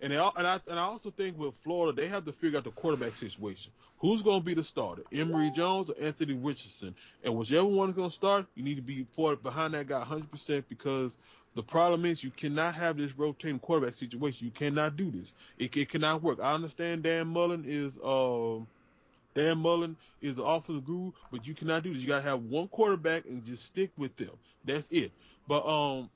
[0.00, 2.58] and they al- and I and I also think with Florida, they have to figure
[2.58, 3.72] out the quarterback situation.
[3.98, 6.94] Who's going to be the starter, Emory Jones or Anthony Richardson?
[7.22, 9.06] And whichever one is going to start, you need to be
[9.42, 11.16] behind that guy 100% because
[11.54, 14.46] the problem is you cannot have this rotating quarterback situation.
[14.46, 15.32] You cannot do this.
[15.58, 16.38] It, it cannot work.
[16.42, 18.66] I understand Dan Mullen is um.
[19.34, 22.02] Dan Mullen is the offensive guru, but you cannot do this.
[22.02, 24.30] You gotta have one quarterback and just stick with them.
[24.64, 25.12] That's it.
[25.46, 26.10] But um,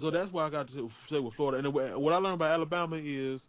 [0.00, 1.58] so that's why I got to say with Florida.
[1.58, 3.48] And what I learned about Alabama is,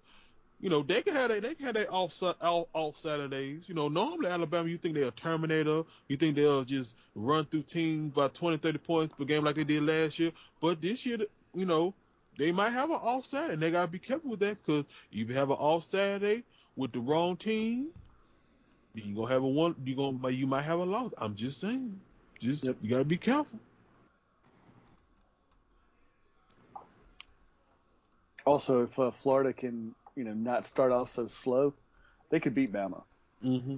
[0.60, 3.68] you know, they can have they, they can have their off, off off Saturdays.
[3.68, 5.84] You know, normally Alabama, you think they're a Terminator.
[6.08, 9.64] You think they'll just run through teams by 20, 30 points per game like they
[9.64, 10.32] did last year.
[10.62, 11.18] But this year,
[11.54, 11.94] you know,
[12.38, 15.30] they might have an off Saturday, and they gotta be careful with that because if
[15.30, 16.44] you have an off Saturday
[16.76, 17.92] with the wrong team,
[18.96, 19.76] you gonna have a one.
[19.84, 21.12] You gonna you might have a loss.
[21.18, 22.00] I'm just saying.
[22.40, 22.78] Just Yep.
[22.82, 23.60] you gotta be careful.
[28.46, 31.74] Also, if uh, Florida can you know not start off so slow,
[32.30, 33.04] they could beat Bama.
[33.44, 33.76] Mm-hmm.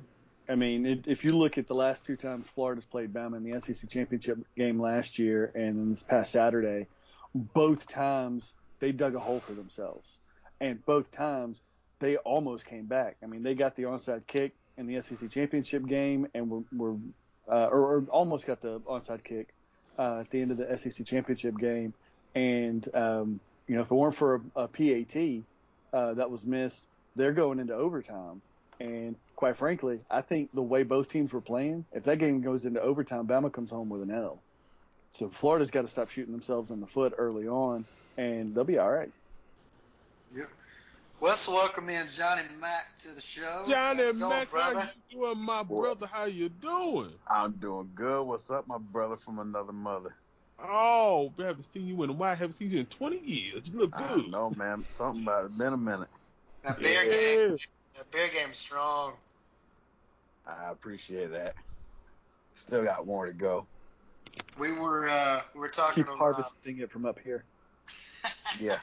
[0.47, 3.43] I mean, it, if you look at the last two times Florida's played Bama in
[3.43, 6.87] the SEC championship game last year and this past Saturday,
[7.33, 10.17] both times they dug a hole for themselves,
[10.61, 11.61] and both times
[11.99, 13.17] they almost came back.
[13.23, 16.97] I mean, they got the onside kick in the SEC championship game and were, were
[17.47, 19.53] uh, or, or almost got the onside kick
[19.97, 21.93] uh, at the end of the SEC championship game,
[22.33, 25.43] and um, you know, if it weren't for a, a PAT
[25.93, 28.41] uh, that was missed, they're going into overtime.
[28.79, 32.65] And quite frankly, I think the way both teams were playing, if that game goes
[32.65, 34.39] into overtime, Bama comes home with an L.
[35.13, 37.85] So Florida's got to stop shooting themselves in the foot early on,
[38.17, 39.11] and they'll be all right.
[40.35, 40.47] Yep.
[41.21, 43.63] Let's welcome in Johnny Mack to the show.
[43.69, 46.05] Johnny How's it going, Mac, how you doing, my brother?
[46.05, 47.11] How you doing?
[47.25, 48.23] I'm doing good.
[48.23, 50.13] What's up, my brother from another mother?
[50.59, 52.31] Oh, I haven't seen you in a while.
[52.31, 53.63] I haven't seen you in 20 years.
[53.71, 54.29] You look good.
[54.29, 54.85] No, man.
[54.87, 55.57] Something about it.
[55.57, 56.07] Been a minute.
[56.63, 57.57] That beer game,
[57.95, 59.13] that beer game's strong.
[60.47, 61.55] I appreciate that.
[62.53, 63.67] Still got more to go.
[64.57, 67.43] We were uh, we were talking Keep about harvesting it from up here.
[68.59, 68.77] Yeah.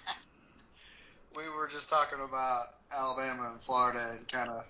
[1.35, 4.65] we were just talking about Alabama and Florida and kind of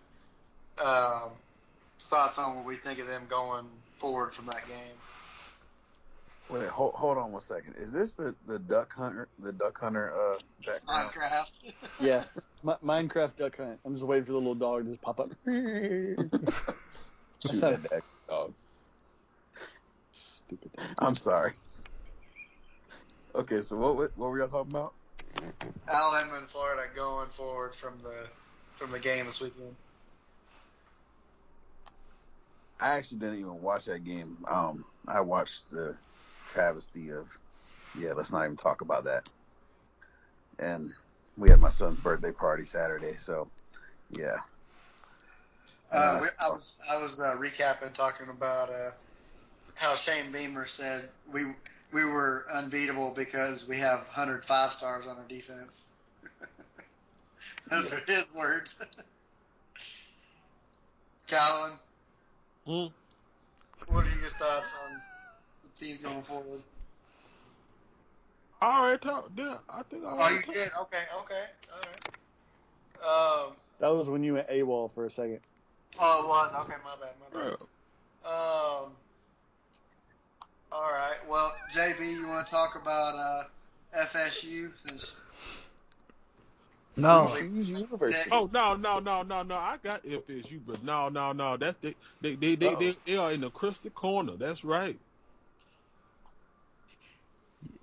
[0.78, 1.32] um,
[1.98, 4.96] thoughts on what we think of them going forward from that game.
[6.48, 7.76] Wait, hold, hold on one second.
[7.76, 11.12] Is this the, the duck hunter the duck hunter uh background?
[11.12, 11.74] Minecraft.
[12.00, 12.24] Yeah,
[12.62, 13.80] Mi- Minecraft duck hunt.
[13.84, 15.28] I'm just waiting for the little dog to just pop up.
[15.46, 16.18] Shoot
[17.60, 18.54] that duck dog.
[20.12, 20.72] Stupid.
[20.98, 21.54] I'm sorry.
[23.34, 24.94] Okay, so what what what were y'all talking about?
[25.88, 28.30] Alabama and Florida going forward from the
[28.74, 29.76] from the game this weekend.
[32.80, 34.44] I actually didn't even watch that game.
[34.48, 35.98] Um, I watched the
[36.52, 37.30] travesty of,
[37.94, 39.28] yeah, let's not even talk about that.
[40.58, 40.92] And
[41.36, 43.50] we had my son's birthday party Saturday, so
[44.10, 44.36] yeah.
[45.90, 48.90] Uh, we, I was I was uh, recapping talking about uh,
[49.74, 51.44] how Shane Beamer said we
[51.92, 55.86] we were unbeatable because we have 105 stars on our defense.
[57.70, 58.84] Those are his words.
[61.26, 61.78] Calvin,
[62.66, 62.86] Hmm?
[63.86, 65.00] what are your thoughts on the
[65.82, 66.62] teams going forward?
[68.60, 69.36] I already talked.
[69.36, 70.54] Yeah, I think I Oh, already you talked.
[70.54, 70.70] did.
[70.82, 73.48] Okay, okay, all right.
[73.48, 75.40] Um, That was when you went AWOL for a second.
[75.98, 76.74] oh, it was okay.
[76.84, 77.14] My bad.
[77.20, 77.50] My bad.
[77.50, 77.56] Right.
[78.24, 78.92] Um.
[80.70, 81.16] All right.
[81.28, 83.42] Well, JB, you want to talk about uh,
[84.04, 85.12] FSU since
[86.96, 87.34] No.
[88.30, 89.54] Oh no no no no no!
[89.54, 91.56] I got FSU, but no no no.
[91.56, 94.36] That's they they they they, they, they are in the crystal corner.
[94.36, 94.98] That's right.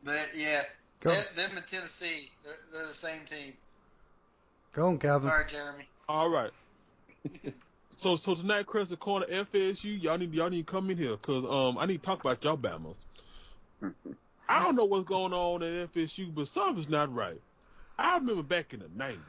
[0.04, 0.62] But yeah,
[1.02, 3.54] Go, them, them and Tennessee, they're, they're the same team.
[4.74, 5.30] go on, Calvin.
[5.30, 5.88] Sorry, Jeremy.
[6.10, 6.52] All right.
[7.96, 11.46] so so tonight, Crusty Corner, FSU, y'all need y'all need to come in here because
[11.46, 13.06] um I need to talk about y'all Bama's.
[14.50, 17.40] I don't know what's going on at FSU, but something's not right.
[17.98, 19.22] I remember back in the nineties,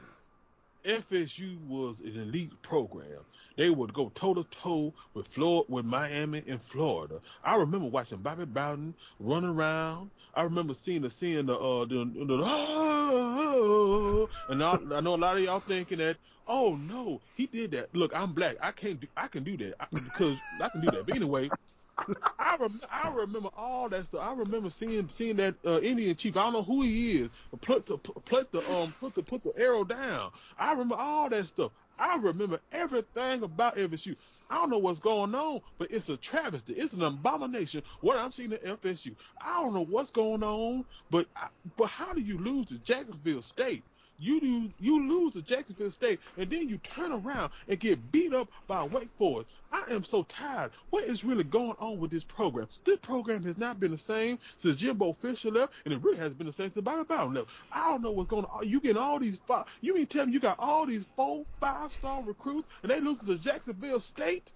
[0.83, 3.19] FSU was an elite program.
[3.57, 7.19] They would go toe to toe with Florida, with Miami and Florida.
[7.43, 10.09] I remember watching Bobby Bowden run around.
[10.33, 15.17] I remember seeing the seeing the uh the, the oh, and I, I know a
[15.17, 16.17] lot of y'all thinking that
[16.47, 17.93] oh no he did that.
[17.93, 18.55] Look, I'm black.
[18.61, 21.05] I can't do I can do that I, because I can do that.
[21.05, 21.49] But anyway.
[22.39, 24.21] I rem- I remember all that stuff.
[24.21, 26.37] I remember seeing seeing that uh, Indian chief.
[26.37, 27.29] I don't know who he is.
[27.61, 30.31] Put the put the um put the put the arrow down.
[30.57, 31.73] I remember all that stuff.
[31.99, 34.17] I remember everything about FSU.
[34.49, 36.73] I don't know what's going on, but it's a travesty.
[36.73, 39.15] It's an abomination what I'm seeing at FSU.
[39.41, 43.43] I don't know what's going on, but I, but how do you lose to Jacksonville
[43.43, 43.85] State?
[44.21, 48.35] You do you lose to Jacksonville State, and then you turn around and get beat
[48.35, 49.49] up by Wake Forest.
[49.71, 50.69] I am so tired.
[50.91, 52.67] What is really going on with this program?
[52.83, 56.37] This program has not been the same since Jimbo Fisher left, and it really hasn't
[56.37, 57.49] been the same since Bobby Bowden left.
[57.71, 58.67] I don't know what's going on.
[58.67, 59.65] You getting all these five?
[59.81, 63.21] You mean tell me you got all these four, five star recruits, and they lose
[63.21, 64.51] to Jacksonville State?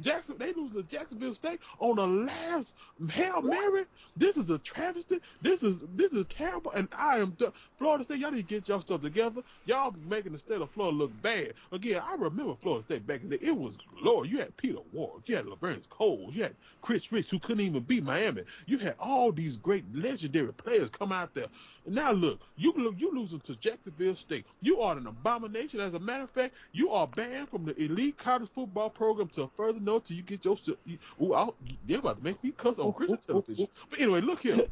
[0.00, 2.74] Jackson, they lose to Jacksonville State on the last
[3.10, 3.84] hail mary.
[4.16, 5.20] This is a travesty.
[5.42, 7.52] This is this is terrible, and I am done.
[7.78, 8.18] Florida State.
[8.18, 9.42] Y'all need to get y'all stuff together.
[9.66, 11.54] Y'all making the state of Florida look bad.
[11.72, 13.46] Again, I remember Florida State back in the day.
[13.46, 14.28] It was Lord.
[14.28, 15.22] You had Peter Ward.
[15.26, 16.34] You had Laverne Coles.
[16.34, 18.42] You had Chris Rix, who couldn't even beat Miami.
[18.66, 21.46] You had all these great legendary players come out there.
[21.86, 24.46] Now look, you lo- you losing to Jacksonville State.
[24.60, 25.80] You are an abomination.
[25.80, 29.48] As a matter of fact, you are banned from the elite college football program to
[29.56, 30.56] further notice till you get your.
[30.84, 33.68] you- Ooh, I'll, they're about to make me cuss on Christian television.
[33.90, 34.62] But anyway, look here.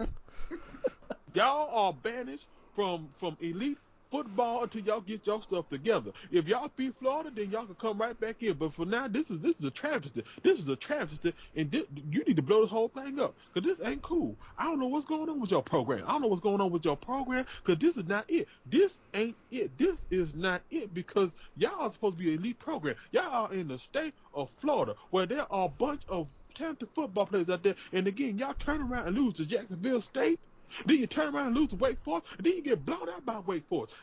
[1.35, 3.79] y'all are banished from from elite
[4.11, 6.13] football until y'all get y'all stuff together.
[6.31, 8.55] If y'all beat Florida, then y'all can come right back in.
[8.55, 10.25] But for now, this is this is a travesty.
[10.43, 13.79] This is a travesty, and thi- you need to blow this whole thing up because
[13.79, 14.39] this ain't cool.
[14.57, 16.05] I don't know what's going on with your program.
[16.07, 18.49] I don't know what's going on with your program because this is not it.
[18.67, 19.77] This ain't it.
[19.79, 22.97] This is not it because y'all are supposed to be an elite program.
[23.13, 27.27] Y'all are in the state of Florida where there are a bunch of talented football
[27.27, 30.41] players out there, and again, y'all turn around and lose to Jacksonville State.
[30.87, 33.25] Then you turn around and lose to Wake Forest, and then you get blown out
[33.25, 33.95] by Wake Forest.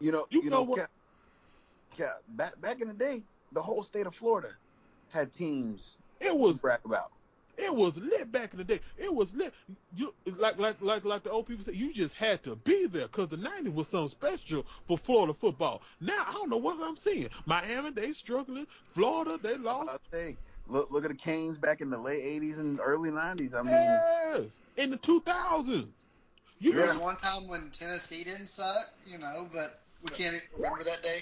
[0.00, 0.90] You know, You you, know know, what- Cap,
[1.96, 3.22] Cap, back back in the day,
[3.52, 4.50] the whole state of Florida
[5.10, 7.10] had teams It was brag about.
[7.56, 8.80] it was lit back in the day.
[8.96, 9.52] It was lit.
[9.96, 11.72] You like like like like the old people say.
[11.72, 15.82] You just had to be there because the '90s was something special for Florida football.
[16.00, 17.28] Now I don't know what I'm seeing.
[17.46, 18.66] Miami they struggling.
[18.86, 19.88] Florida they lost.
[19.90, 20.36] I say,
[20.68, 23.54] look look at the Canes back in the late '80s and early '90s.
[23.54, 25.88] I mean, yes, in the 2000s.
[26.60, 30.34] You There know, was one time when Tennessee didn't suck, you know, but we can't
[30.34, 31.20] even remember that day.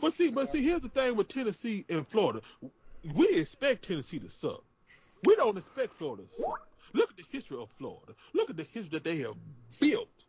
[0.00, 2.40] But see, but see, here's the thing with Tennessee and Florida.
[3.14, 4.64] We expect Tennessee to suck.
[5.24, 6.66] We don't expect Florida to suck.
[6.92, 8.14] Look at the history of Florida.
[8.32, 9.36] Look at the history that they have
[9.78, 10.24] built.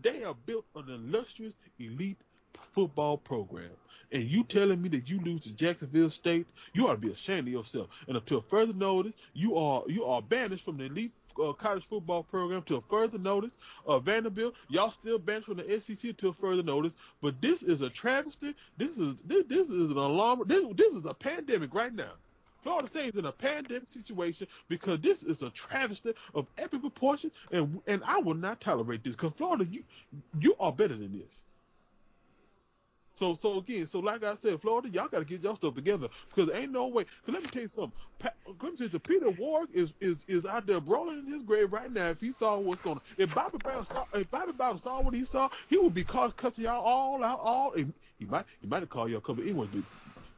[0.00, 2.20] They have built an illustrious elite
[2.64, 3.70] football program.
[4.12, 7.48] And you telling me that you lose to Jacksonville State, you ought to be ashamed
[7.48, 7.88] of yourself.
[8.06, 12.22] And until further notice, you are you are banished from the elite uh, college football
[12.22, 13.56] program till further notice.
[13.86, 16.92] Uh, Vanderbilt, y'all still banished from the SEC until further notice.
[17.22, 18.54] But this is a travesty.
[18.76, 20.42] This is this, this is an alarm.
[20.46, 22.12] This this is a pandemic right now.
[22.62, 27.32] Florida State is in a pandemic situation because this is a travesty of epic proportions,
[27.50, 29.16] and and I will not tolerate this.
[29.16, 29.82] Because Florida, you
[30.40, 31.42] you are better than this.
[33.14, 36.08] So so again, so like I said, Florida, y'all got to get y'all stuff together
[36.34, 37.04] because ain't no way.
[37.24, 37.92] Cause let me tell you something.
[38.18, 39.00] Pa- let me tell you.
[39.00, 42.10] Peter Ward is is is out there rolling in his grave right now.
[42.10, 45.14] If he saw what's going on, if Bobby Brown saw, if Bobby Brown saw what
[45.14, 47.40] he saw, he would be cussing y'all all out.
[47.42, 49.84] All and he might he might have called y'all a couple of but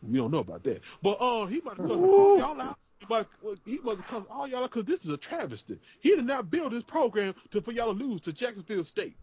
[0.02, 0.82] we don't know about that.
[1.02, 2.78] But uh, he might have cussed y'all out.
[3.08, 3.28] But
[3.64, 5.80] he must have cussed all y'all out because this is a travesty.
[6.00, 9.18] He did not build this program to for y'all to lose to Jacksonville State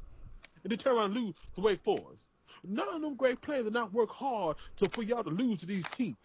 [0.64, 2.31] and then turn around and lose to Wake Forest.
[2.64, 5.66] None of them great players did not work hard to for y'all to lose to
[5.66, 6.16] these teams.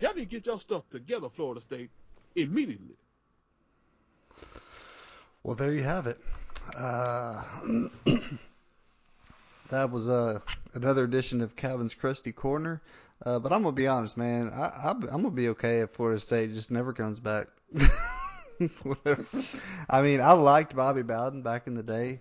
[0.00, 1.90] Y'all need to get your stuff together, Florida State,
[2.34, 2.96] immediately.
[5.42, 6.18] Well, there you have it.
[6.74, 7.42] Uh,
[9.68, 10.40] that was uh,
[10.74, 12.82] another edition of Calvin's Crusty Corner.
[13.24, 14.50] Uh, but I'm gonna be honest, man.
[14.52, 17.46] I, I'm gonna be okay if Florida State just never comes back.
[19.88, 22.20] I mean, I liked Bobby Bowden back in the day.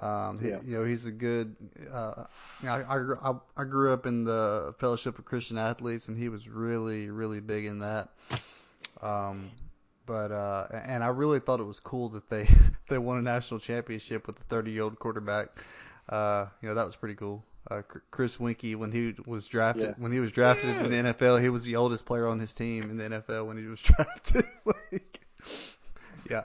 [0.00, 1.54] Um, he, You know, he's a good.
[1.92, 2.24] Uh,
[2.60, 6.08] you know, I, I, grew- I, I grew up in the Fellowship of Christian Athletes,
[6.08, 8.08] and he was really, really big in that.
[9.02, 9.50] Um,
[10.06, 12.46] but uh, and I really thought it was cool that they
[12.88, 15.48] they won a national championship with a 30 year old quarterback.
[16.08, 17.44] Uh, you know, that was pretty cool.
[17.70, 19.94] Uh, Chris Weinke, when he was drafted, Yeah.
[19.98, 22.84] when he was drafted in the NFL, he was the oldest player on his team
[22.84, 24.44] in the NFL when he was drafted.
[24.64, 25.20] like,
[26.28, 26.42] yeah.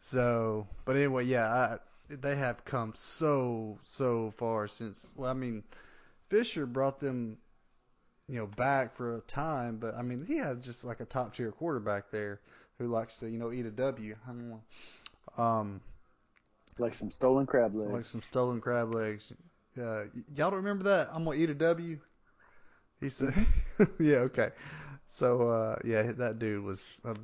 [0.00, 1.78] So, but anyway, yeah, I,
[2.20, 5.12] they have come so so far since.
[5.16, 5.62] Well, I mean,
[6.28, 7.38] Fisher brought them,
[8.28, 11.34] you know, back for a time, but I mean, he had just like a top
[11.34, 12.40] tier quarterback there
[12.78, 14.16] who likes to, you know, eat a W.
[14.26, 14.60] I don't.
[15.38, 15.80] Um,
[16.78, 17.92] Like some stolen crab legs.
[17.92, 19.32] like some stolen crab legs.
[19.78, 20.04] Uh,
[20.34, 21.08] y'all don't remember that?
[21.12, 21.98] I'm gonna eat a W.
[23.00, 23.34] He said,
[23.98, 24.50] "Yeah, okay."
[25.08, 27.00] So, uh, yeah, that dude was.
[27.04, 27.14] Uh,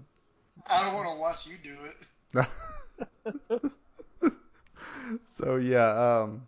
[0.67, 2.49] I don't want to watch you do it.
[5.27, 6.47] so yeah, um,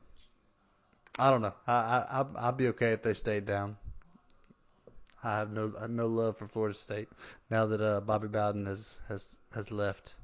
[1.19, 1.55] I don't know.
[1.67, 3.77] I, I I- I'd be okay if they stayed down.
[5.23, 7.09] I have no I have no love for Florida State
[7.51, 10.15] now that uh, Bobby Bowden has has has left.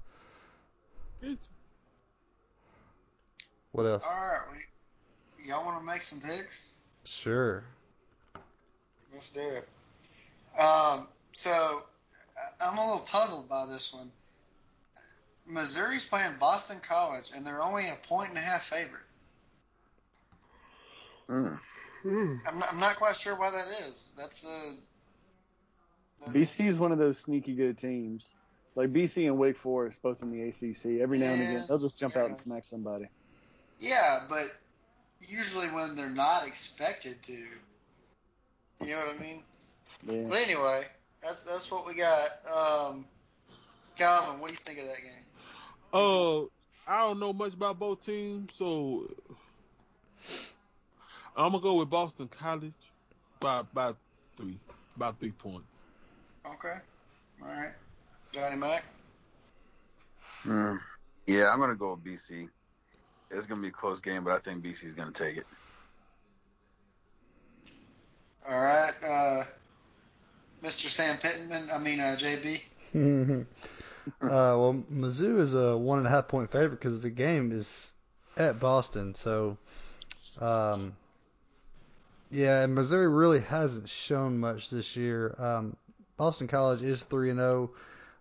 [3.72, 4.07] What else?
[4.09, 6.70] All right, we, y'all want to make some picks?
[7.05, 7.64] Sure.
[9.12, 9.68] Let's do it.
[10.59, 11.84] Um, so
[12.61, 14.11] I'm a little puzzled by this one.
[15.49, 19.03] Missouri's playing Boston College, and they're only a point and a half favorite.
[21.28, 21.59] Mm.
[22.47, 24.09] I'm not, I'm not quite sure why that is.
[24.16, 28.24] That's uh, a BC is one of those sneaky good teams.
[28.74, 31.01] Like BC and Wake Forest, both in the ACC.
[31.01, 33.07] Every now and Yeah, again, they'll just jump out and smack somebody.
[33.78, 34.44] Yeah, but
[35.20, 39.42] usually when they're not expected to, you know what I mean.
[40.05, 40.24] Yeah.
[40.28, 40.82] But anyway,
[41.22, 42.28] that's that's what we got.
[42.47, 43.07] Um,
[43.97, 45.24] Calvin, what do you think of that game?
[45.93, 46.41] Uh,
[46.87, 49.09] I don't know much about both teams, so
[51.37, 52.72] I'm gonna go with Boston College
[53.41, 53.93] by by
[54.37, 54.59] three,
[54.97, 55.78] by three points.
[56.47, 56.76] Okay,
[57.43, 57.72] all right,
[58.32, 58.84] Johnny Mac.
[60.45, 60.78] Mm.
[61.26, 62.49] Yeah, I'm gonna go with BC.
[63.30, 65.47] It's gonna be a close game, but I think BC is gonna take it.
[68.49, 69.43] All right, uh,
[70.62, 70.89] Mr.
[70.89, 71.68] Sam Pittman.
[71.72, 72.62] I mean, uh, JB.
[74.22, 77.92] uh, well, Mizzou is a one and a half point favorite because the game is
[78.36, 79.14] at Boston.
[79.14, 79.57] So,
[80.40, 80.96] um,
[82.30, 85.34] yeah, and Missouri really hasn't shown much this year.
[85.38, 85.76] Um,
[86.16, 87.70] Boston College is three and zero.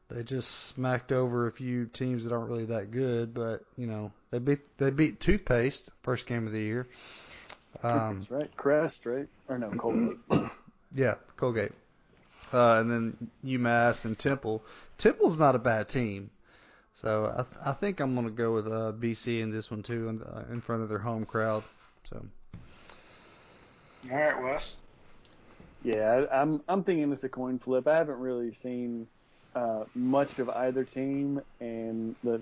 [0.09, 4.11] They just smacked over a few teams that aren't really that good, but you know
[4.29, 6.88] they beat they beat Toothpaste first game of the year.
[7.83, 8.57] Um, That's right.
[8.57, 9.27] Crest, right?
[9.47, 10.17] Or no, Colgate.
[10.93, 11.73] Yeah, Colgate.
[12.55, 14.63] Uh, and then UMass and Temple.
[14.97, 16.29] Temple's not a bad team.
[16.93, 19.83] So I, th- I think I'm going to go with uh, BC in this one
[19.83, 21.63] too, in, uh, in front of their home crowd.
[22.09, 22.25] So
[24.09, 24.77] All right, Wes.
[25.83, 27.87] Yeah, I, I'm I'm thinking it's a coin flip.
[27.87, 29.07] I haven't really seen
[29.53, 32.41] uh, much of either team, and the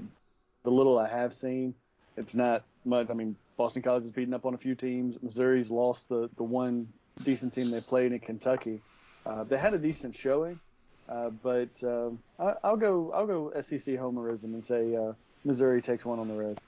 [0.63, 1.73] the little I have seen,
[2.17, 3.09] it's not much.
[3.09, 5.15] I mean, Boston College is beating up on a few teams.
[5.23, 6.87] Missouri's lost the the one
[7.23, 8.79] decent team they played in Kentucky.
[9.25, 10.59] Uh, they had a decent showing,
[11.07, 15.13] uh, but um, I, I'll go I'll go SEC homerism and say uh,
[15.45, 16.59] Missouri takes one on the road.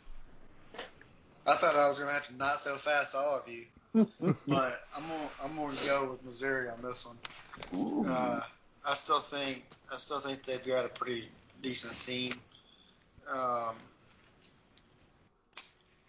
[1.47, 5.03] I thought I was gonna have to not so fast all of you, but I'm
[5.03, 8.07] gonna I'm gonna go with Missouri on this one.
[8.07, 8.41] Uh,
[8.87, 11.29] I still think I still think they've got a pretty
[11.61, 12.31] decent team.
[13.29, 13.75] Um,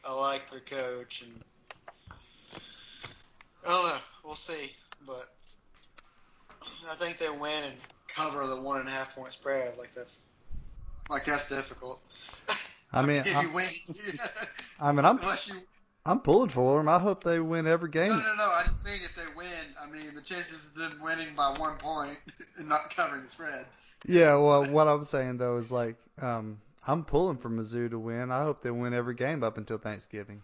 [0.09, 1.33] I like their coach, and
[3.67, 3.99] I don't know.
[4.25, 4.73] We'll see,
[5.07, 5.36] but
[6.91, 7.75] I think they win and
[8.09, 9.77] cover the one and a half point spread.
[9.79, 10.29] Like that's
[11.11, 12.03] like that's difficult.
[12.93, 13.67] I mean, if I, you win,
[14.81, 15.57] I mean, I'm unless you
[16.07, 16.89] I'm pulling for them.
[16.89, 18.11] I hope they win every game.
[18.11, 18.45] No, no, no.
[18.45, 19.47] I just mean if they win,
[19.83, 22.17] I mean the chances of them winning by one point
[22.59, 23.67] and not covering the spread.
[24.07, 28.31] Yeah, well, what I'm saying though is like, um, I'm pulling for Mizzou to win.
[28.31, 30.43] I hope they win every game up until Thanksgiving.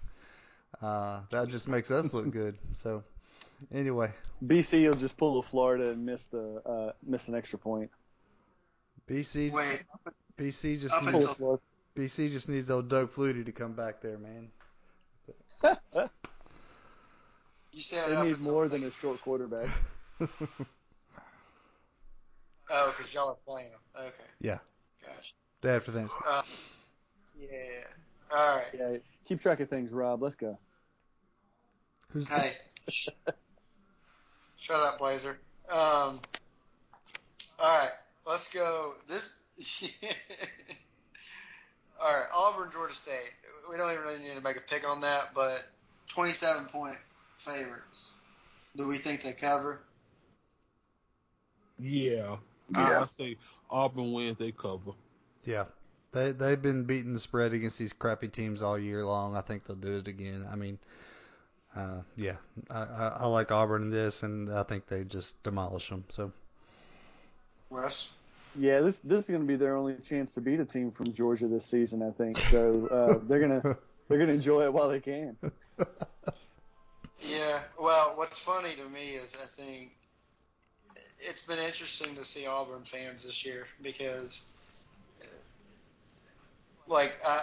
[0.81, 2.59] Uh, that just makes us look good.
[2.73, 3.05] So,
[3.71, 4.13] anyway,
[4.45, 7.91] BC will just pull a Florida and miss the uh, miss an extra point.
[9.09, 9.83] BC Wait,
[10.39, 11.59] BC just Up needs a
[11.99, 14.49] BC just needs old Doug Flutie to come back there, man.
[17.73, 19.69] you said They up need until more than a next- short quarterback.
[22.75, 23.81] Oh, because y'all are playing them.
[23.99, 24.31] Okay.
[24.41, 24.59] Yeah.
[25.05, 25.35] Gosh.
[25.61, 26.27] Day after Thanksgiving.
[26.27, 26.43] Uh,
[27.39, 27.85] yeah.
[28.35, 28.65] All right.
[28.73, 28.97] Yeah,
[29.27, 30.23] keep track of things, Rob.
[30.23, 30.59] Let's go.
[32.11, 32.55] Who's Hey.
[34.63, 34.67] shh.
[34.67, 35.39] Shut up, Blazer.
[35.71, 36.19] Um.
[37.59, 37.91] All right.
[38.27, 38.95] Let's go.
[39.09, 39.41] This.
[42.01, 42.27] all right.
[42.35, 43.33] Auburn, Georgia State.
[43.71, 45.63] we don't even really need to make a pick on that, but
[46.09, 46.97] 27 point
[47.37, 48.15] favorites.
[48.77, 49.83] Do we think they cover?
[51.79, 52.37] Yeah.
[52.75, 52.99] Yeah.
[52.99, 53.37] I, I say
[53.71, 54.93] Auburn wins, they cover.
[55.45, 55.65] Yeah.
[56.13, 59.35] They they've been beating the spread against these crappy teams all year long.
[59.35, 60.47] I think they'll do it again.
[60.51, 60.79] I mean,
[61.75, 62.37] uh, yeah,
[62.71, 66.05] I, I, I like Auburn in this, and I think they just demolish them.
[66.09, 66.33] So
[67.71, 68.13] Wes?
[68.55, 71.13] Yeah, this this is going to be their only chance to beat a team from
[71.15, 72.37] Georgia this season, I think.
[72.39, 73.77] So uh, they're gonna
[74.09, 75.37] they're gonna enjoy it while they can.
[77.23, 77.61] Yeah.
[77.79, 79.93] Well, what's funny to me is I think
[81.21, 84.47] it's been interesting to see Auburn fans this year because,
[85.23, 85.27] uh,
[86.87, 87.41] like, I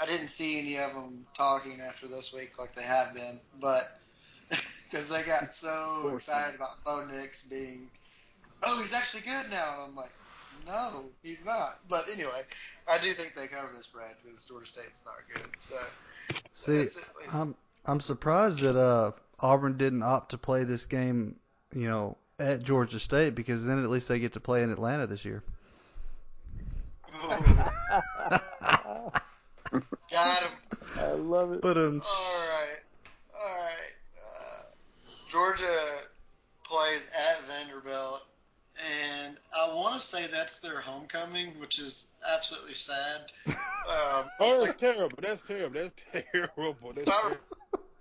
[0.00, 3.84] I didn't see any of them talking after this week like they have been, but
[4.48, 7.88] because they got so excited about Bo Nix being,
[8.64, 9.74] oh, he's actually good now.
[9.74, 10.12] And I'm like,
[10.66, 11.78] no, he's not.
[11.88, 12.40] But anyway,
[12.90, 15.48] I do think they cover this, spread because Georgia State's not good.
[15.58, 15.76] So
[16.54, 21.36] see, it's- it's- I'm I'm surprised that uh Auburn didn't opt to play this game,
[21.74, 25.06] you know, at Georgia State because then at least they get to play in Atlanta
[25.06, 25.42] this year.
[30.10, 30.52] got him.
[30.98, 31.60] I love it.
[31.60, 32.78] But um, All right,
[33.34, 33.92] all right.
[34.26, 34.62] Uh,
[35.28, 35.78] Georgia
[36.64, 38.22] plays at Vanderbilt,
[39.22, 43.20] and I want to say that's their homecoming, which is absolutely sad.
[43.80, 45.18] Um, Oh, it's that's like, terrible.
[45.20, 45.80] That's terrible.
[45.80, 45.94] That's
[46.32, 46.92] terrible.
[46.92, 47.36] That's if terrible.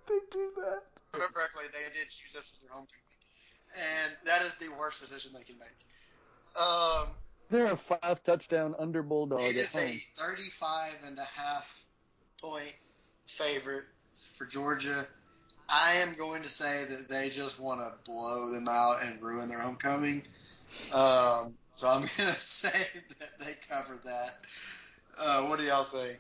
[0.08, 0.84] they do that.
[1.14, 3.02] remember correctly, they did choose this as their homecoming,
[3.76, 5.70] and that is the worst decision they can make.
[6.62, 7.08] Um,
[7.50, 9.84] They're a five touchdown under bulldog It at is home.
[9.84, 11.84] a 35 and a half
[12.42, 12.74] point
[13.26, 13.86] favorite
[14.18, 15.08] for Georgia.
[15.70, 19.50] I am going to say that they just want to blow them out and ruin
[19.50, 20.24] their homecoming.
[20.94, 22.70] Um, so I'm going to say
[23.20, 24.38] that they cover that.
[25.18, 26.20] Uh, what do y'all think?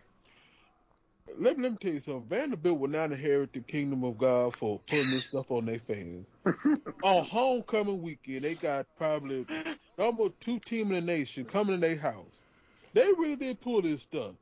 [1.37, 2.25] Let, let me tell you something.
[2.27, 6.27] Vanderbilt will not inherit the kingdom of God for putting this stuff on their fans.
[7.03, 9.45] on homecoming weekend, they got probably
[9.99, 12.41] number two team in the nation coming to their house.
[12.93, 14.35] They really did pull this stunt.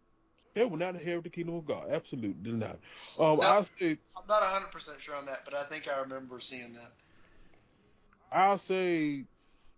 [0.53, 1.87] They will not inherit the kingdom of God.
[1.89, 2.79] Absolutely did not.
[3.19, 3.41] Um, No.
[3.41, 6.91] I'll say, I'm not 100% sure on that, but I think I remember seeing that.
[8.31, 9.23] I'll say,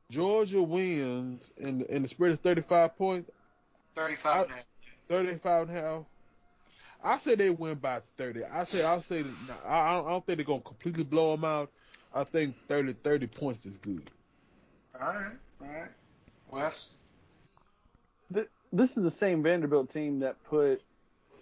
[0.09, 3.29] Georgia wins, and and the spread is 35 points.
[3.95, 4.65] 35 and a half.
[5.09, 6.05] 35 and a half.
[7.03, 8.43] I say they win by 30.
[8.45, 9.23] I say I'll say
[9.65, 11.71] I, I don't think they're gonna completely blow them out.
[12.13, 14.03] I think 30 30 points is good.
[14.99, 15.89] All right, all right.
[16.51, 16.89] Wes?
[18.33, 20.81] Th- This is the same Vanderbilt team that put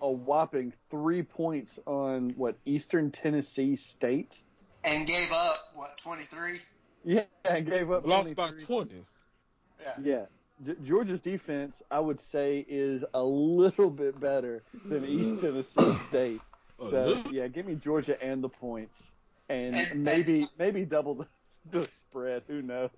[0.02, 4.42] a whopping three points on what Eastern Tennessee State.
[4.84, 6.60] And gave up, what, 23?
[7.04, 9.04] Yeah, and gave up Lost by 20.
[9.82, 9.94] Yeah.
[10.04, 10.74] Yeah.
[10.84, 15.42] Georgia's defense, I would say, is a little bit better than East mm.
[15.42, 16.42] Tennessee State.
[16.80, 19.12] So yeah, give me Georgia and the points,
[19.50, 21.28] and And- maybe maybe double the,
[21.72, 22.44] the spread.
[22.48, 22.90] Who knows?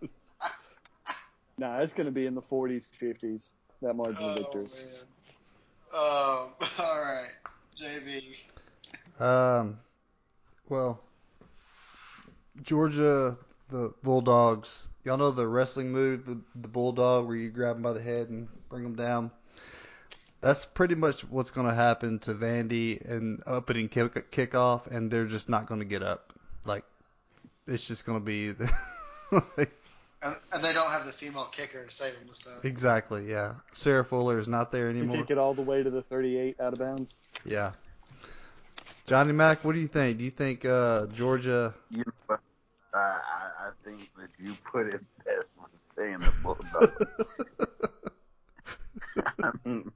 [1.59, 3.49] Nah, it's going to be in the 40s, 50s.
[3.81, 4.63] That margin of Oh, victory.
[4.63, 5.05] man.
[5.93, 6.53] Um,
[6.85, 7.31] all right.
[7.75, 9.21] JB.
[9.21, 9.79] Um,
[10.69, 11.01] well,
[12.61, 13.37] Georgia,
[13.69, 14.89] the Bulldogs.
[15.03, 18.29] Y'all know the wrestling move, the, the bulldog, where you grab them by the head
[18.29, 19.29] and bring them down.
[20.39, 25.25] That's pretty much what's going to happen to Vandy and opening kick, kickoff, and they're
[25.25, 26.31] just not going to get up.
[26.65, 26.85] Like,
[27.67, 28.53] it's just going to be
[30.21, 32.59] And, and they don't have the female kicker to save them this time.
[32.63, 33.53] exactly, yeah.
[33.73, 35.17] Sarah Fuller is not there You anymore.
[35.17, 37.13] kick it all the way to the 38 out of bounds.
[37.45, 37.71] Yeah.
[39.05, 40.17] Johnny Mack, what do you think?
[40.17, 41.73] Do you think uh, Georgia?
[41.89, 42.39] You know what?
[42.93, 46.91] I, I, I think that you put it best with saying the bulldog.
[49.43, 49.91] I mean,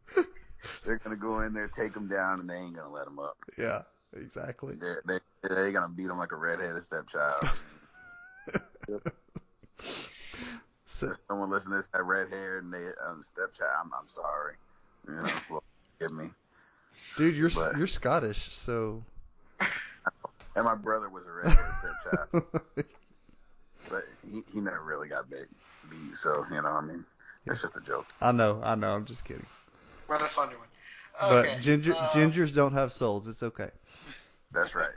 [0.85, 3.37] they're gonna go in there, take them down, and they ain't gonna let them up.
[3.57, 3.81] Yeah,
[4.15, 4.75] exactly.
[4.75, 7.33] They're they they're gonna beat them like a redheaded stepchild.
[10.85, 14.55] So, someone listen to this that red hair and they um stepchild, I'm, I'm sorry.
[15.07, 15.63] You know, well,
[15.97, 16.29] forgive me.
[17.17, 19.03] dude, you're But- you're Scottish, so
[20.55, 22.45] And my brother was a redheaded stepchild,
[23.89, 25.47] but he he never really got big
[25.89, 26.15] beat.
[26.15, 27.03] So you know, I mean,
[27.47, 28.05] it's just a joke.
[28.21, 28.93] I know, I know.
[28.95, 29.47] I'm just kidding.
[30.07, 30.67] What a funny one.
[31.19, 33.27] But Okay, ginger uh, gingers don't have souls.
[33.27, 33.69] It's okay.
[34.51, 34.93] That's right.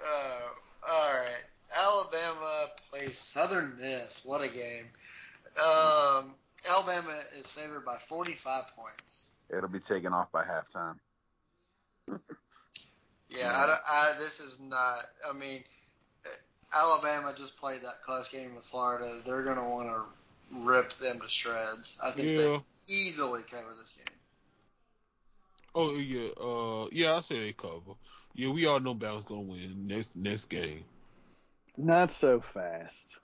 [0.00, 0.40] Uh,
[0.88, 1.44] all right.
[1.76, 2.66] Alabama
[2.98, 4.24] plays Southern Miss.
[4.24, 4.86] What a game.
[5.58, 6.34] Um,
[6.68, 9.30] Alabama is favored by 45 points.
[9.50, 10.96] It'll be taken off by halftime.
[13.30, 15.04] Yeah, I, don't- I, this is not.
[15.28, 15.62] I mean,
[16.74, 19.20] Alabama just played that close game with Florida.
[19.26, 20.02] They're going to want to
[20.60, 21.98] rip them to shreds.
[22.02, 22.36] I think Yeah.
[22.36, 24.16] they easily cover this game.
[25.74, 27.92] Oh yeah, uh, yeah, I say they cover.
[28.34, 30.82] Yeah, we all know Bama's gonna win next next game.
[31.78, 33.16] Not so fast.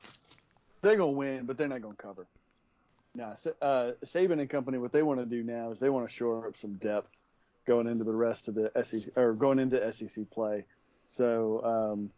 [0.80, 2.26] They're gonna win, but they're not gonna cover.
[3.36, 6.12] Sa- uh, Saban and company, what they want to do now is they want to
[6.12, 7.10] shore up some depth
[7.66, 10.64] going into the rest of the SEC or going into SEC play.
[11.04, 12.10] So, um,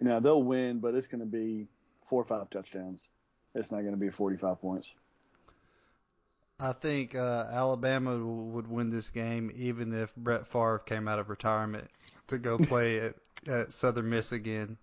[0.00, 1.66] you know, they'll win, but it's going to be
[2.08, 3.08] four or five touchdowns.
[3.54, 4.92] It's not going to be 45 points.
[6.58, 11.28] I think uh, Alabama would win this game even if Brett Favre came out of
[11.28, 11.88] retirement
[12.28, 13.14] to go play at,
[13.46, 14.78] at Southern Miss again.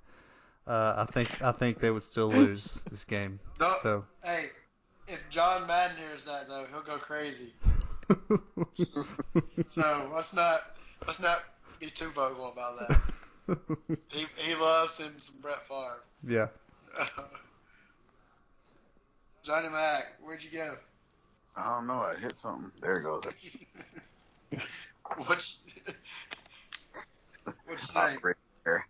[0.66, 3.40] Uh, I think I think they would still lose this game.
[3.60, 4.46] No, So hey,
[5.08, 7.54] if John Madden hears that though, he'll go crazy.
[9.68, 10.62] So let's not
[11.08, 11.42] let's not
[11.80, 13.02] be too vocal about that.
[14.10, 16.02] He he loves him some Brett Favre.
[16.26, 16.48] yeah.
[19.44, 20.76] Johnny Mac, where'd you go?
[21.58, 22.02] I don't know.
[22.04, 22.72] I hit something.
[22.82, 23.26] There it goes.
[25.18, 25.94] What you,
[27.46, 28.16] what you say?
[28.16, 28.88] Operate there.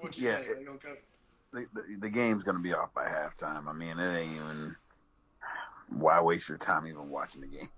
[0.00, 0.42] What you Yeah, say?
[0.46, 0.96] it- They gonna go?
[1.52, 3.66] The, the, the game's gonna be off by halftime.
[3.68, 4.76] I mean, it ain't even.
[5.88, 7.68] Why waste your time even watching the game?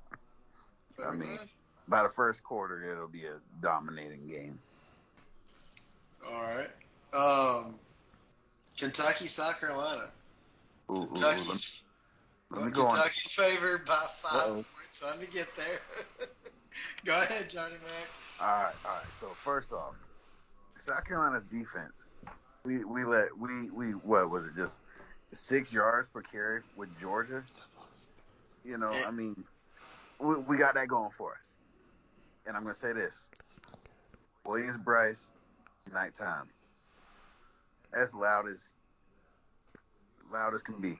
[1.05, 1.39] I mean-
[1.87, 4.59] By the first quarter, it'll be a dominating game.
[6.27, 6.71] all right.
[7.15, 7.79] Um,
[8.77, 10.11] Kentucky, South Carolina.
[10.91, 11.83] Ooh, ooh, ooh, let, Kentucky's
[12.51, 12.97] let me go on.
[12.97, 14.55] Kentucky's favored by 5 Uh-oh.
[14.55, 15.03] points.
[15.07, 15.81] Let me get there.
[17.05, 18.09] go ahead, Johnny Mac.
[18.41, 19.11] All right, all right.
[19.11, 19.95] So first off,
[20.89, 22.11] South Carolina's defense,
[22.65, 24.81] we we let we we what was it just
[25.33, 27.45] six yards per carry with Georgia?
[28.65, 29.45] You know, I mean,
[30.19, 31.53] we, we got that going for us.
[32.47, 33.29] And I'm gonna say this:
[34.47, 35.31] Williams Brice,
[35.93, 36.49] nighttime.
[37.95, 38.63] As loud as
[40.33, 40.99] loud as can be.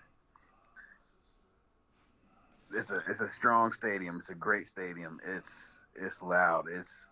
[2.75, 4.19] It's a it's a strong stadium.
[4.21, 5.19] It's a great stadium.
[5.27, 6.67] It's it's loud.
[6.71, 7.09] It's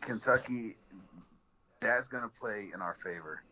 [0.00, 0.76] Kentucky.
[1.80, 3.42] That's gonna play in our favor.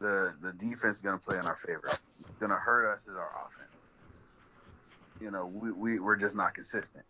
[0.00, 1.90] The the defense is gonna play in our favor.
[2.18, 3.78] It's gonna hurt us is our offense.
[5.20, 7.04] You know, we, we we're just not consistent.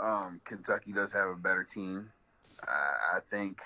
[0.00, 2.10] Um, Kentucky does have a better team.
[2.66, 3.60] I, I think.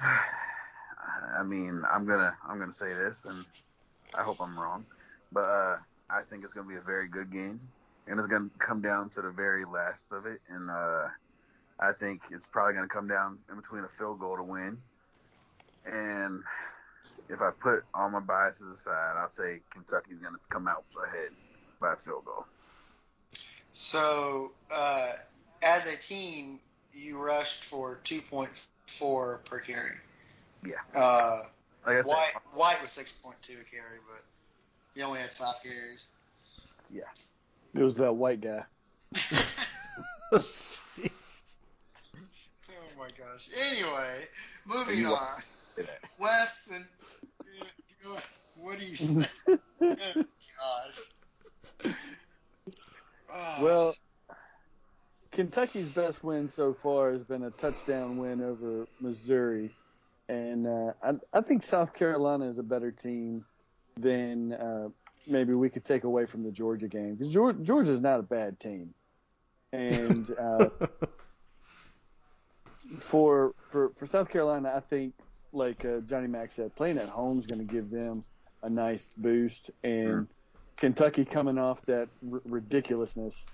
[0.00, 3.46] I mean, I'm gonna I'm gonna say this, and
[4.18, 4.84] I hope I'm wrong,
[5.32, 5.76] but uh,
[6.10, 7.60] I think it's gonna be a very good game,
[8.06, 11.08] and it's gonna come down to the very last of it, and uh,
[11.84, 14.78] I think it's probably gonna come down in between a field goal to win,
[15.84, 16.42] and
[17.28, 21.30] if I put all my biases aside, I'll say Kentucky's gonna come out ahead
[21.80, 22.46] by a field goal.
[23.72, 25.12] So, uh,
[25.62, 26.60] as a team,
[26.92, 29.96] you rushed for 2.4 per carry.
[30.64, 30.74] Yeah.
[30.94, 31.42] Uh,
[31.86, 34.24] Like said, White White was 6.2 a carry, but
[34.94, 36.06] he only had five carries.
[36.90, 37.02] Yeah.
[37.74, 38.64] It was that white guy.
[42.94, 42.96] Jeez.
[42.96, 43.48] Oh my gosh.
[43.70, 44.24] Anyway,
[44.66, 45.40] moving You- on.
[46.20, 46.84] Wes and
[48.56, 49.26] what do you say?
[49.80, 50.26] Good
[51.82, 51.94] God.
[53.32, 53.96] Oh, Well,
[55.32, 59.70] Kentucky's best win so far has been a touchdown win over Missouri,
[60.28, 63.44] and uh, I, I think South Carolina is a better team
[63.98, 64.88] than uh,
[65.28, 68.60] maybe we could take away from the Georgia game because Georgia Georgia's not a bad
[68.60, 68.94] team,
[69.72, 70.68] and uh,
[73.00, 75.14] for for for South Carolina, I think
[75.52, 78.24] like uh, Johnny Mack said, playing at home is going to give them
[78.62, 80.26] a nice boost, and
[80.76, 83.46] Kentucky coming off that r- ridiculousness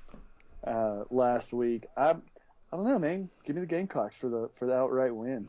[0.66, 1.84] uh, last week.
[1.96, 3.28] I I don't know, man.
[3.44, 5.48] Give me the Gamecocks for the for the outright win.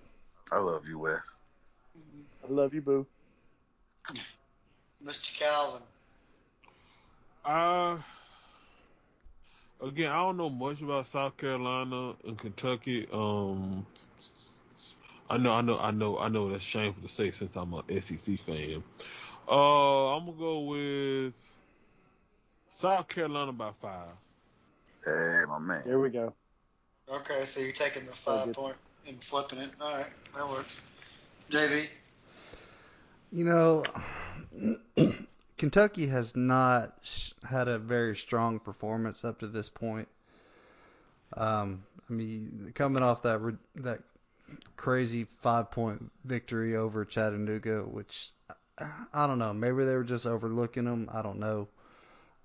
[0.51, 1.21] I love you, Wes.
[2.43, 3.07] I love you, boo.
[5.03, 5.39] Mr.
[5.39, 5.81] Calvin.
[7.45, 7.97] Uh,
[9.81, 13.07] again, I don't know much about South Carolina and Kentucky.
[13.11, 13.85] Um,
[15.29, 18.01] I know, I know, I know, I know that's shameful to say since I'm an
[18.01, 18.83] SEC fan.
[19.47, 21.33] Uh, I'm gonna go with
[22.69, 24.09] South Carolina by five.
[25.05, 25.83] Hey, my man.
[25.85, 26.33] There we go.
[27.09, 28.75] Okay, so you're taking the five point
[29.07, 29.71] and flipping it.
[29.81, 30.81] All right, that works.
[31.49, 31.87] JB.
[33.33, 33.83] You know,
[35.61, 40.07] Kentucky has not sh- had a very strong performance up to this point.
[41.37, 43.99] Um, I mean, coming off that re- that
[44.75, 48.31] crazy five point victory over Chattanooga, which
[49.13, 51.07] I don't know, maybe they were just overlooking them.
[51.13, 51.67] I don't know.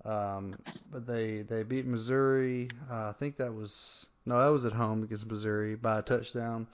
[0.05, 0.55] Um,
[0.91, 2.67] but they they beat Missouri.
[2.87, 6.67] Uh, I think that was no, that was at home against Missouri by a touchdown.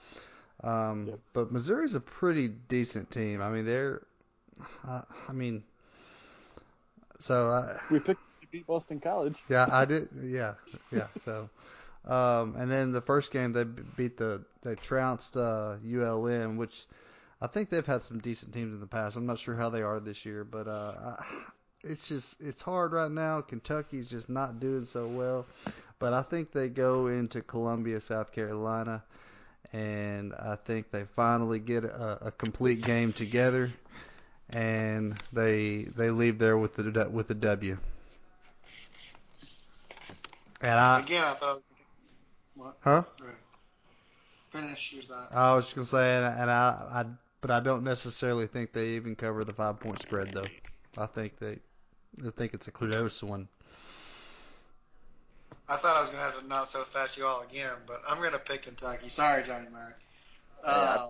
[0.62, 1.20] Um, Yep.
[1.32, 3.40] But Missouri's a pretty decent team.
[3.40, 4.02] I mean, they're,
[4.86, 5.64] uh, I mean,
[7.24, 9.42] so I, We picked to beat Boston College.
[9.48, 10.54] yeah, I did, yeah,
[10.92, 11.06] yeah.
[11.16, 11.48] So,
[12.06, 16.86] Um, and then the first game they beat the they trounced uh, ULM, which
[17.40, 19.16] I think they've had some decent teams in the past.
[19.16, 21.24] I'm not sure how they are this year, but uh, I,
[21.82, 23.40] it's just it's hard right now.
[23.40, 25.46] Kentucky's just not doing so well,
[25.98, 29.02] but I think they go into Columbia, South Carolina,
[29.72, 33.68] and I think they finally get a, a complete game together,
[34.50, 37.78] and they they leave there with the with the W.
[40.62, 41.60] And I Again, I thought.
[42.54, 42.76] What?
[42.80, 43.02] huh?
[43.20, 43.34] Right.
[44.50, 45.34] Finish your thought.
[45.34, 47.04] I was just gonna say, and, and I, I,
[47.40, 50.46] but I don't necessarily think they even cover the five point spread though.
[50.96, 51.58] I think they,
[52.24, 53.48] I think it's a close one.
[55.68, 58.22] I thought I was gonna have to not so fast you all again, but I'm
[58.22, 59.08] gonna pick Kentucky.
[59.08, 59.98] Sorry, Johnny Mac.
[60.62, 61.08] Uh,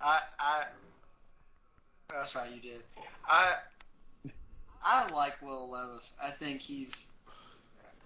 [0.00, 0.64] I, I,
[2.12, 2.82] that's right, you did.
[3.26, 3.54] I,
[4.82, 6.14] I like Will Levis.
[6.22, 7.08] I think he's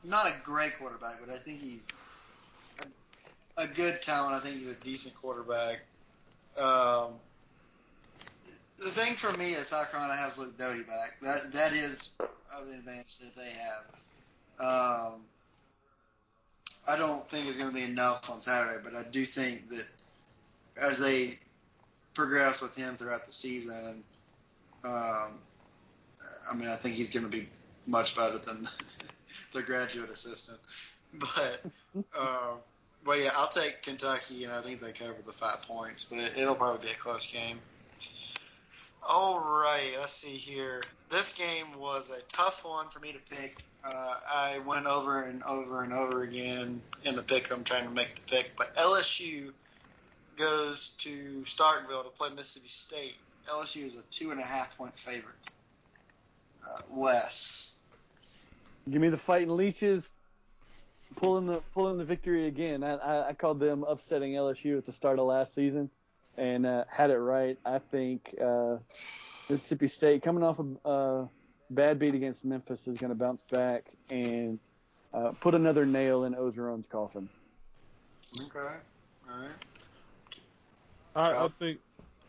[0.05, 1.88] not a great quarterback, but I think he's
[3.57, 4.34] a, a good talent.
[4.34, 5.82] I think he's a decent quarterback.
[6.59, 7.14] Um,
[8.76, 11.16] the thing for me is South Carolina has Luke Doty back.
[11.22, 13.84] That that is an advantage that they have.
[14.61, 15.20] Um,
[16.86, 19.86] I don't think it's going to be enough on Saturday, but I do think that
[20.76, 21.38] as they
[22.14, 24.04] progress with him throughout the season,
[24.84, 25.38] um,
[26.50, 27.48] I mean, I think he's going to be
[27.86, 28.68] much better than
[29.52, 30.58] their graduate assistant.
[31.16, 31.64] But,
[32.18, 32.58] um,
[33.04, 36.32] but yeah, I'll take Kentucky, and I think they cover the five points, but it,
[36.36, 37.60] it'll probably be a close game.
[39.06, 40.82] All right, let's see here.
[41.10, 43.54] This game was a tough one for me to pick.
[43.84, 47.52] Uh, I went over and over and over again in the pick.
[47.52, 49.52] I'm trying to make the pick, but LSU
[50.37, 53.16] goes to Starkville to play Mississippi State.
[53.49, 55.35] LSU is a two and a half point favorite.
[56.66, 57.74] Uh, Wes.
[58.91, 60.09] Give me the fighting leeches,
[61.16, 62.82] pulling the pulling the victory again.
[62.82, 65.91] I, I, I called them upsetting LSU at the start of last season,
[66.39, 67.59] and uh, had it right.
[67.64, 68.76] I think uh,
[69.49, 71.26] Mississippi State, coming off a uh,
[71.70, 74.59] bad beat against Memphis, is going to bounce back and
[75.12, 77.28] uh, put another nail in Orgeron's coffin.
[78.41, 78.59] Okay.
[79.30, 79.51] All right.
[81.14, 81.80] I, I think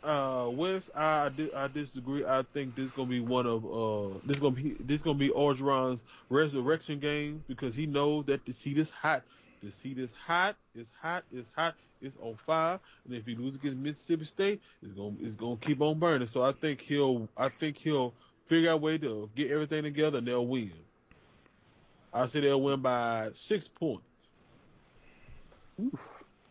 [0.03, 2.23] uh Wes, I, I disagree.
[2.25, 5.29] I think this is gonna be one of uh this gonna be this gonna be
[5.29, 9.25] Orgeron's resurrection game because he knows that the seat is hot.
[9.61, 12.79] The seat is hot, it's hot, it's hot, it's on fire.
[13.05, 16.27] And if he loses against Mississippi State, it's gonna it's gonna keep on burning.
[16.27, 18.15] So I think he'll I think he'll
[18.45, 20.71] figure out a way to get everything together and they'll win.
[22.13, 24.33] I say they'll win by six points.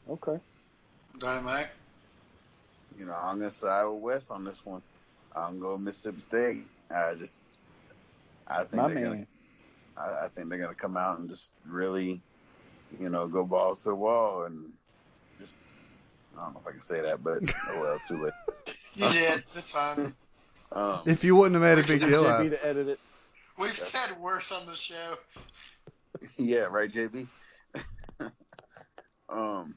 [0.08, 0.38] Okay.
[1.18, 1.68] Dynamite.
[2.98, 4.82] You know, I'm gonna side with Wes on this one.
[5.34, 6.64] I'm going Mississippi State.
[6.90, 7.38] I just,
[8.46, 9.26] I think My they're gonna.
[9.96, 12.20] I, I think they're gonna come out and just really,
[13.00, 14.72] you know, go balls to the wall and
[15.40, 15.54] just,
[16.36, 17.38] I don't know if I can say that, but
[17.70, 18.32] oh well, too late.
[18.94, 19.44] You did.
[19.54, 20.14] That's fine.
[20.70, 22.98] Um, If you wouldn't have made a big deal out, JB to edit it.
[23.58, 25.14] We've said worse on the show.
[26.36, 27.28] yeah, right, JB.
[29.28, 29.76] um,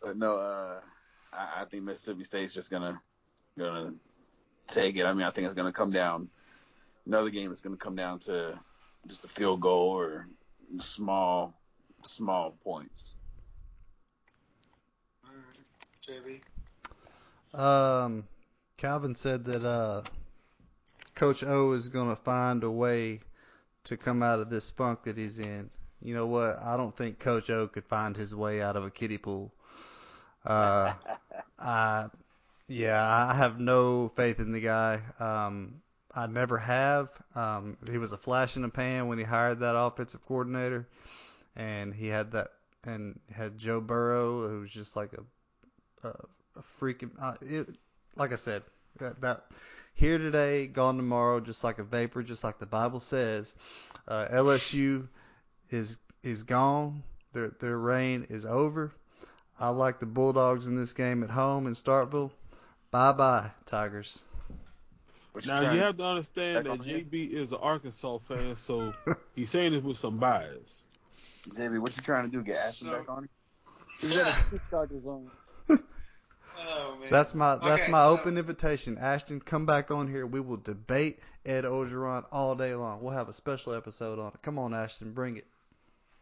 [0.00, 0.80] but no, uh,
[1.36, 3.00] I, I think Mississippi State's just gonna
[3.58, 3.94] gonna
[4.68, 5.04] take it.
[5.04, 6.28] I mean, I think it's gonna come down.
[7.06, 8.58] Another game is gonna come down to
[9.06, 10.26] just a field goal or
[10.80, 11.54] small,
[12.06, 13.14] small points.
[15.24, 16.40] All right.
[17.54, 17.58] JB.
[17.58, 18.24] um,
[18.76, 20.02] Calvin said that uh,
[21.14, 23.20] Coach O is gonna find a way
[23.84, 25.70] to come out of this funk that he's in.
[26.02, 26.58] You know what?
[26.62, 29.53] I don't think Coach O could find his way out of a kiddie pool.
[30.44, 30.94] Uh,
[31.58, 32.08] I,
[32.68, 35.00] yeah, I have no faith in the guy.
[35.18, 35.82] Um,
[36.14, 37.08] I never have.
[37.34, 40.86] Um, he was a flash in the pan when he hired that offensive coordinator,
[41.56, 42.48] and he had that
[42.84, 46.10] and had Joe Burrow, who was just like a a,
[46.56, 47.10] a freaking.
[47.20, 47.68] Uh, it,
[48.16, 48.62] like I said,
[48.98, 49.44] that, that
[49.94, 53.54] here today, gone tomorrow, just like a vapor, just like the Bible says.
[54.06, 55.08] Uh, LSU
[55.70, 57.02] is is gone.
[57.32, 58.92] Their their reign is over.
[59.58, 62.30] I like the Bulldogs in this game at home in Starkville.
[62.90, 64.22] Bye bye, Tigers.
[65.32, 66.98] What Now you have to understand that on here?
[67.00, 68.94] JB is an Arkansas fan, so
[69.34, 70.82] he's saying this with some bias.
[71.50, 72.42] JB, what you trying to do?
[72.42, 73.28] Get Ashton So- back on?
[74.00, 75.30] He's got a Starkers on.
[76.66, 77.08] Oh man.
[77.10, 78.96] That's my that's Okay, my so- open invitation.
[78.98, 80.26] Ashton, come back on here.
[80.26, 83.02] We will debate Ed Orgeron all day long.
[83.02, 84.42] We'll have a special episode on it.
[84.42, 85.46] Come on, Ashton, bring it.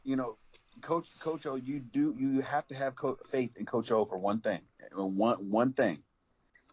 [0.04, 0.38] You know,
[0.80, 4.18] Coach Coach O, you do you have to have co- faith in Coach O for
[4.18, 4.62] one thing.
[4.94, 6.02] One one thing,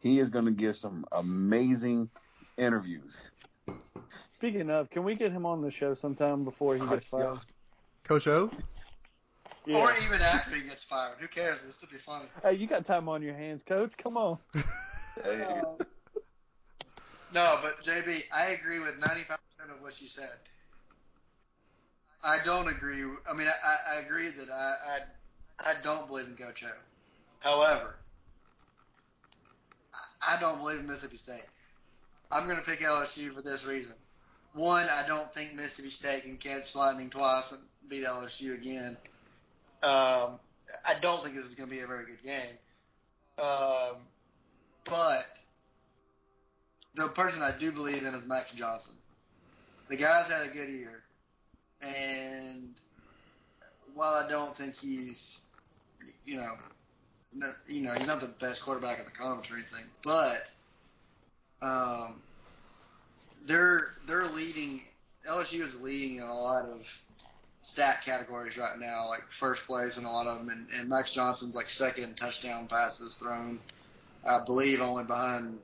[0.01, 2.09] he is going to give some amazing
[2.57, 3.31] interviews.
[4.29, 7.39] Speaking of, can we get him on the show sometime before he gets fired?
[8.03, 8.49] Coach O?
[9.65, 9.83] Yeah.
[9.83, 11.17] Or even after he gets fired.
[11.19, 11.59] Who cares?
[11.59, 12.25] It'll still be funny.
[12.41, 13.95] Hey, you got time on your hands, coach.
[13.97, 14.39] Come on.
[15.21, 15.43] Hey,
[17.33, 19.37] no, but JB, I agree with 95%
[19.69, 20.29] of what you said.
[22.23, 23.03] I don't agree.
[23.29, 24.99] I mean, I, I agree that I, I
[25.71, 26.69] I don't believe in Coach O.
[27.39, 27.95] However,
[29.93, 31.45] I, I don't believe in Mississippi State.
[32.31, 33.95] I'm going to pick LSU for this reason.
[34.53, 38.97] One, I don't think Mississippi State can catch lightning twice and beat LSU again.
[39.83, 40.39] Um,
[40.85, 42.57] I don't think this is going to be a very good game.
[43.39, 44.01] Um,
[44.85, 45.41] but
[46.95, 48.95] the person I do believe in is Max Johnson.
[49.87, 51.03] The guy's had a good year,
[51.81, 52.73] and
[53.93, 55.45] while I don't think he's,
[56.25, 56.53] you know,
[57.33, 60.51] no, you know, he's not the best quarterback in the conference or anything, but
[61.61, 62.21] um,
[63.45, 64.81] they're they're leading.
[65.27, 67.03] LSU is leading in a lot of
[67.61, 71.13] stat categories right now, like first place in a lot of them, and, and Max
[71.13, 73.59] Johnson's like second touchdown passes thrown,
[74.27, 75.59] I believe, only behind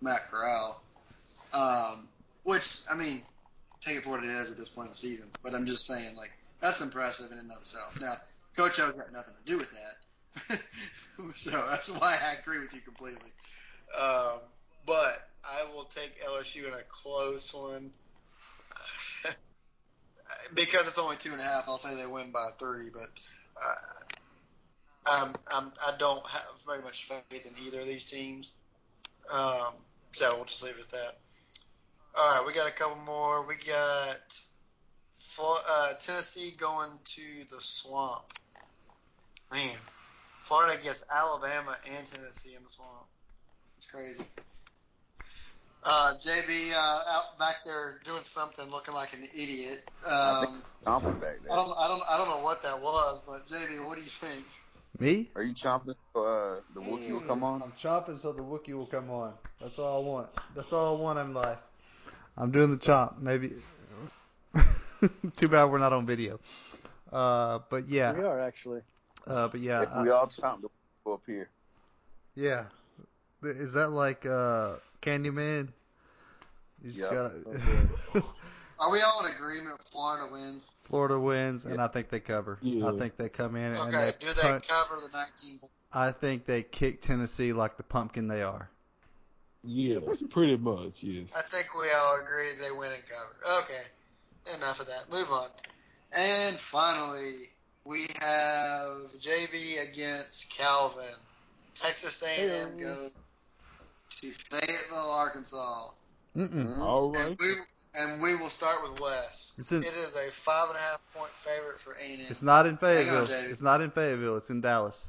[0.00, 0.82] Matt Corral.
[1.54, 2.08] Um,
[2.42, 3.22] which I mean,
[3.84, 5.30] take it for what it is at this point in the season.
[5.42, 8.00] But I'm just saying, like, that's impressive in and of itself.
[8.00, 8.14] Now,
[8.56, 10.60] Coach O's got nothing to do with that.
[11.34, 13.30] so that's why I agree with you completely.
[14.00, 14.40] Um,
[14.86, 17.90] but I will take LSU in a close one.
[20.54, 23.10] because it's only two and a half, I'll say they win by three, but
[23.56, 23.74] uh,
[25.06, 28.54] I'm, I'm, I don't have very much faith in either of these teams.
[29.30, 29.74] Um,
[30.12, 31.18] so we'll just leave it at that.
[32.14, 33.46] All right, we got a couple more.
[33.46, 34.40] We got
[35.40, 38.24] uh, Tennessee going to the swamp.
[39.50, 39.76] Man,
[40.42, 43.06] Florida gets Alabama and Tennessee in the swamp.
[43.78, 44.24] It's crazy.
[45.84, 49.82] Uh, JB uh, out back there doing something, looking like an idiot.
[50.06, 53.22] I Um, think chomping back I don't, I don't, I don't know what that was,
[53.26, 54.44] but JB, what do you think?
[55.00, 55.30] Me?
[55.34, 57.62] Are you chomping so uh, the Wookiee will come on?
[57.62, 59.32] I'm chomping so the Wookiee will come on.
[59.60, 60.28] That's all I want.
[60.54, 61.58] That's all I want in life.
[62.36, 63.20] I'm doing the chomp.
[63.20, 63.52] Maybe.
[65.36, 66.38] Too bad we're not on video.
[67.12, 68.12] Uh, but yeah.
[68.12, 68.80] We are actually.
[69.26, 69.82] Uh, but yeah.
[69.82, 71.48] If we I- all chomp, the up here.
[72.34, 72.64] yeah.
[73.42, 75.68] Is that like uh, Candyman?
[76.82, 77.10] You just Yep.
[77.10, 78.24] gotta.
[78.78, 79.80] Are we all in agreement?
[79.90, 80.72] Florida wins.
[80.84, 82.58] Florida wins, and I think they cover.
[82.62, 82.88] Yeah.
[82.88, 84.66] I think they come in and Okay, they do they punch.
[84.68, 85.60] cover the 19?
[85.92, 88.68] I think they kick Tennessee like the pumpkin they are.
[89.64, 91.02] Yes, pretty much.
[91.02, 91.26] Yes.
[91.36, 93.60] I think we all agree they win and cover.
[93.62, 95.10] Okay, enough of that.
[95.10, 95.48] Move on.
[96.16, 97.48] And finally,
[97.84, 101.04] we have JB against Calvin.
[101.74, 102.78] Texas A&M Hey-o.
[102.78, 103.38] goes
[104.20, 105.90] to Fayetteville, Arkansas.
[106.36, 106.48] Mm-mm.
[106.50, 106.82] Mm-hmm.
[106.82, 107.54] All And we
[107.94, 109.52] and we will start with Wes.
[109.58, 112.20] It's in- it is a five and a half point favorite for A&M.
[112.28, 113.50] It's not in Hang on, Fayetteville.
[113.50, 114.36] It's not in Fayetteville.
[114.38, 115.08] It's in Dallas,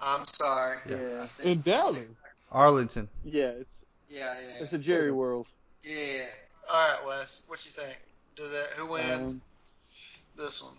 [0.00, 0.78] I'm sorry.
[0.88, 0.96] Yeah.
[0.96, 1.26] Yeah.
[1.50, 2.04] In Dallas.
[2.54, 3.08] Arlington.
[3.24, 5.48] Yeah, it's Yeah, yeah, it's a Jerry World.
[5.82, 6.24] yeah.
[6.72, 7.42] All right, Wes.
[7.48, 7.98] What you think?
[8.36, 8.70] Do that?
[8.76, 9.42] Who wins Um,
[10.36, 10.74] this one?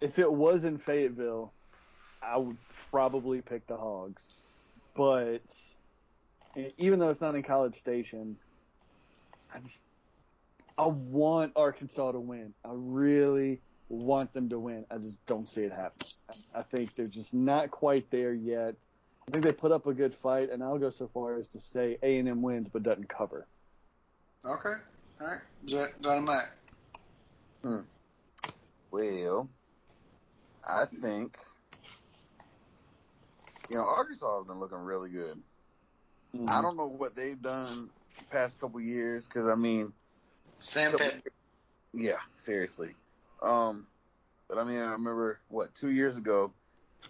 [0.00, 1.50] if it was in Fayetteville,
[2.22, 2.56] I would
[2.90, 4.40] probably pick the Hogs.
[4.94, 5.40] But
[6.78, 8.36] even though it's not in College Station,
[9.54, 9.80] I just
[10.76, 12.52] I want Arkansas to win.
[12.64, 14.84] I really want them to win.
[14.90, 16.08] I just don't see it happening.
[16.54, 18.74] I, I think they're just not quite there yet.
[19.26, 21.60] I think they put up a good fight, and I'll go so far as to
[21.60, 23.46] say A and M wins but doesn't cover.
[24.44, 24.74] Okay.
[25.20, 25.40] All right.
[25.64, 26.44] J- John Mac.
[28.90, 29.48] Well,
[30.66, 31.36] I think
[33.70, 35.42] you know Arkansas has been looking really good.
[36.48, 39.92] I don't know what they've done the past couple years because I mean,
[40.58, 41.10] Sam couple-
[41.92, 42.94] yeah, seriously.
[43.42, 43.86] Um,
[44.48, 46.52] but I mean, I remember what two years ago.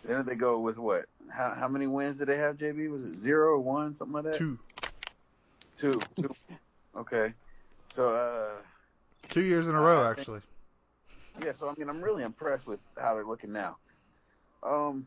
[0.02, 1.06] Didn't they go with what?
[1.30, 2.56] How how many wins did they have?
[2.56, 4.38] JB was it zero or one, something like that?
[4.38, 4.58] Two.
[5.76, 6.00] Two.
[6.20, 6.30] Two.
[6.96, 7.32] Okay.
[7.86, 8.62] So uh,
[9.30, 10.40] Two years in a row, think- actually.
[11.42, 11.52] yeah.
[11.52, 13.78] So I mean, I'm really impressed with how they're looking now.
[14.62, 15.06] Um,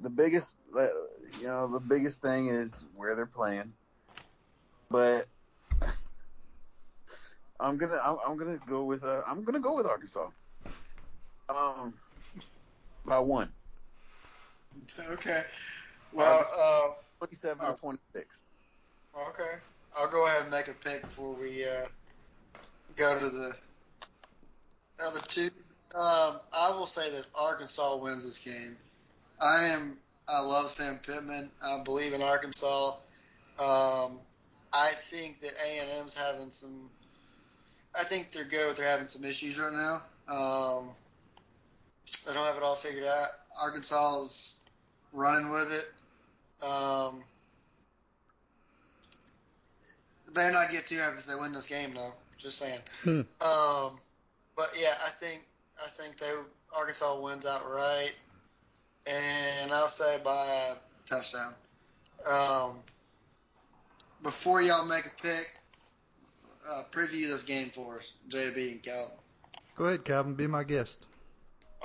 [0.00, 0.86] the biggest, uh,
[1.40, 3.72] you know, the biggest thing is where they're playing,
[4.90, 5.26] but
[7.60, 10.28] I'm gonna, I'm, I'm gonna go with, uh, I'm gonna go with Arkansas.
[11.48, 11.94] Um,
[13.04, 13.50] by one,
[14.98, 15.42] Okay.
[16.12, 16.88] Well, uh,
[17.18, 18.46] twenty-seven to twenty-six.
[19.30, 19.60] okay.
[19.96, 21.86] I'll go ahead and make a pick before we uh,
[22.96, 23.56] go to the
[25.00, 25.50] other two.
[25.94, 28.76] Um, I will say that Arkansas wins this game.
[29.40, 29.96] I am.
[30.26, 31.50] I love Sam Pittman.
[31.62, 32.92] I believe in Arkansas.
[33.60, 34.18] Um,
[34.72, 36.90] I think that A and M's having some.
[37.94, 40.02] I think they're good, but they're having some issues right now.
[40.26, 40.88] Um,
[42.22, 43.28] They don't have it all figured out.
[43.60, 44.64] Arkansas is
[45.12, 46.66] running with it.
[46.66, 47.22] Um,
[50.34, 52.12] better not get too happy if they win this game, though.
[52.36, 52.80] Just saying.
[53.02, 53.20] Hmm.
[53.40, 53.98] Um,
[54.56, 55.44] but yeah, I think
[55.82, 56.30] I think they
[56.76, 58.14] Arkansas wins outright,
[59.06, 60.74] and I'll say by a
[61.06, 61.54] touchdown.
[62.28, 62.78] Um,
[64.22, 65.54] before y'all make a pick,
[66.68, 69.16] uh, preview this game for us, JB and Calvin.
[69.76, 70.34] Go ahead, Calvin.
[70.34, 71.08] Be my guest.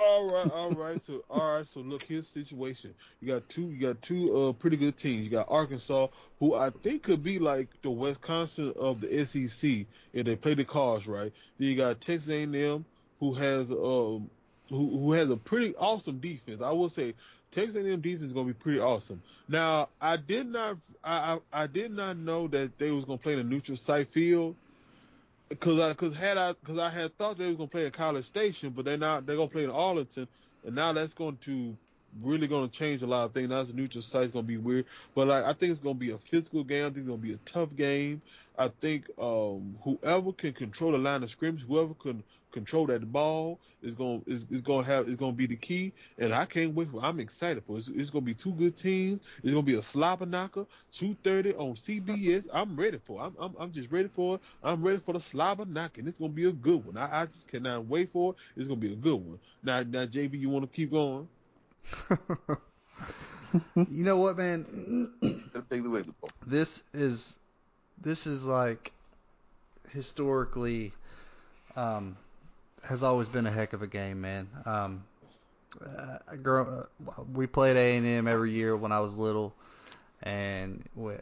[0.00, 1.04] All right, all right.
[1.04, 1.68] So, all right.
[1.68, 2.94] So, look, here's the situation.
[3.20, 3.62] You got two.
[3.68, 5.24] You got two uh, pretty good teams.
[5.24, 10.26] You got Arkansas, who I think could be like the Wisconsin of the SEC if
[10.26, 11.32] they play the cards right.
[11.58, 12.84] Then you got Texas A&M,
[13.18, 14.30] who has um,
[14.70, 16.62] who who has a pretty awesome defense.
[16.62, 17.14] I will say
[17.50, 19.20] Texas A&M defense is gonna be pretty awesome.
[19.48, 23.34] Now, I did not, I I, I did not know that they was gonna play
[23.34, 24.56] in a neutral site field.
[25.58, 28.24] Cause I, cause had I, cause I had thought they was gonna play at College
[28.24, 29.26] Station, but they're not.
[29.26, 30.28] They're gonna play in Arlington,
[30.64, 31.76] and now that's going to
[32.22, 33.48] really going to change a lot of things.
[33.48, 34.84] Now the neutral site's gonna be weird,
[35.14, 36.84] but like I think it's gonna be a physical game.
[36.84, 38.22] I think it's gonna be a tough game.
[38.56, 42.22] I think um, whoever can control the line of scrimmage, whoever can
[42.52, 45.56] control that ball is going is, is going to have is going to be the
[45.56, 45.92] key.
[46.18, 47.00] And I can't wait for.
[47.02, 47.80] I'm excited for it.
[47.80, 49.20] It's, it's going to be two good teams.
[49.42, 50.66] It's going to be a slobber knocker.
[50.92, 52.46] Two thirty on CBS.
[52.52, 53.20] I'm ready for.
[53.20, 53.24] It.
[53.26, 54.40] I'm, I'm I'm just ready for it.
[54.62, 56.06] I'm ready for the slobber knocking.
[56.06, 56.96] It's going to be a good one.
[56.96, 58.38] I, I just cannot wait for it.
[58.56, 59.38] It's going to be a good one.
[59.62, 61.28] Now now JB, you want to keep going?
[63.88, 65.10] you know what, man?
[65.20, 66.30] The Big Wiggly Bowl.
[66.46, 67.38] this is
[68.00, 68.92] this is like
[69.92, 70.92] historically
[71.76, 72.16] um,
[72.82, 74.48] has always been a heck of a game, man.
[74.64, 75.04] Um,
[75.84, 79.54] uh, grow, uh, we played A and M every year when I was little,
[80.22, 81.14] and we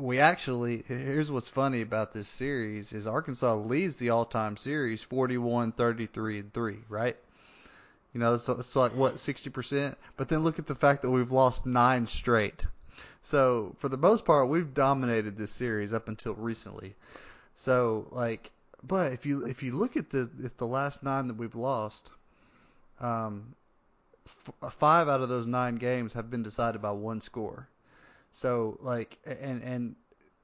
[0.00, 5.72] we actually here's what's funny about this series is Arkansas leads the all-time series 41
[5.72, 7.16] 33 and 3 right?
[8.14, 11.30] You know it's, it's like what 60% but then look at the fact that we've
[11.30, 12.66] lost 9 straight.
[13.22, 16.94] So for the most part we've dominated this series up until recently.
[17.56, 18.50] So like
[18.82, 22.10] but if you if you look at the if the last 9 that we've lost
[23.00, 23.54] um
[24.26, 27.68] f- 5 out of those 9 games have been decided by one score
[28.32, 29.96] so like and and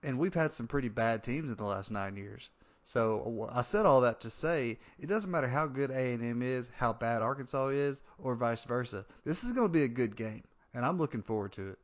[0.02, 2.48] and we've had some pretty bad teams in the last nine years.
[2.84, 6.42] So I said all that to say it doesn't matter how good A and M
[6.42, 9.04] is, how bad Arkansas is, or vice versa.
[9.24, 11.78] This is going to be a good game, and I'm looking forward to it.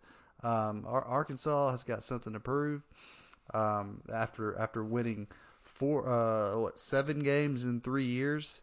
[0.45, 2.83] Um, Arkansas has got something to prove
[3.53, 5.27] um, after after winning
[5.75, 8.61] four uh, what seven games in three years.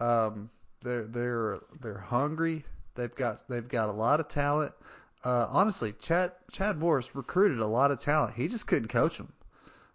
[0.00, 0.50] Um,
[0.82, 2.64] they're they're they're hungry.
[2.94, 4.72] They've got they've got a lot of talent
[5.24, 8.34] uh, honestly, Chad Chad Morris recruited a lot of talent.
[8.34, 9.32] He just couldn't coach them.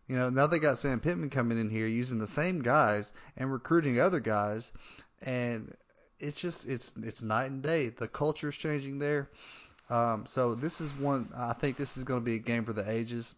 [0.08, 3.52] You know, now they got Sam Pittman coming in here using the same guys and
[3.52, 4.72] recruiting other guys,
[5.22, 5.76] and
[6.20, 7.90] it's just it's it's night and day.
[7.90, 9.30] The culture is changing there.
[9.90, 11.30] Um, so this is one.
[11.36, 13.36] I think this is going to be a game for the ages,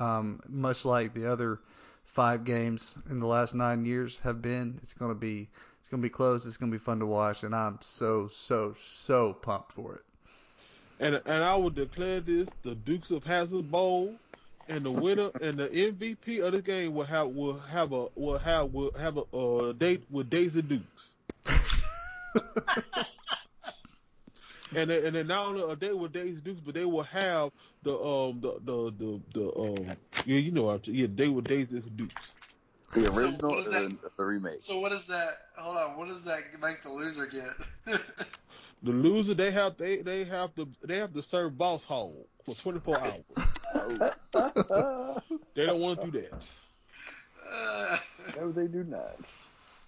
[0.00, 1.60] um, much like the other
[2.06, 4.78] five games in the last nine years have been.
[4.82, 5.48] It's going to be
[5.80, 6.46] it's going to be close.
[6.46, 10.02] It's going to be fun to watch, and I'm so so so pumped for it.
[10.98, 14.14] And and I will declare this: the Dukes of Hazzard Bowl,
[14.68, 18.38] and the winner and the MVP of the game will have will have a will
[18.38, 21.12] have will have a uh, date with Daisy Dukes.
[24.74, 27.50] and then, and then not only are they with Daisy Dukes, but they will have
[27.82, 32.32] the um the the the, the um yeah you know yeah date with Daisy Dukes.
[32.94, 33.90] The So original what is or that?
[33.90, 34.60] the, the remake?
[34.60, 35.36] So what is that?
[35.56, 35.98] Hold on.
[35.98, 38.00] What does that make the loser get?
[38.82, 42.14] The loser they have they they have to they have to serve Boss Hogg
[42.44, 43.24] for 24 hours.
[43.74, 45.22] Oh,
[45.54, 46.32] They don't want to do that.
[47.50, 47.96] Uh,
[48.36, 49.16] no, they do not.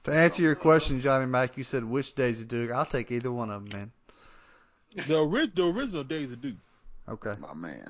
[0.04, 2.70] To answer your question, Johnny Mac, you said which Daisy Duke.
[2.70, 3.92] I'll take either one of them, man.
[5.06, 6.56] The, ori- the original Daisy Duke.
[7.08, 7.88] Okay, my man.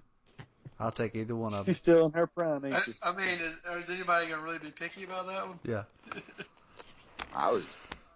[0.81, 1.75] I'll take either one of them.
[1.75, 2.93] She's still in her prime, ain't I, she?
[3.03, 5.59] I mean, is, is anybody gonna really be picky about that one?
[5.65, 5.83] Yeah.
[7.37, 7.65] I was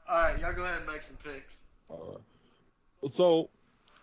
[0.08, 1.62] All right, y'all go ahead and make some picks.
[1.90, 3.50] Uh, so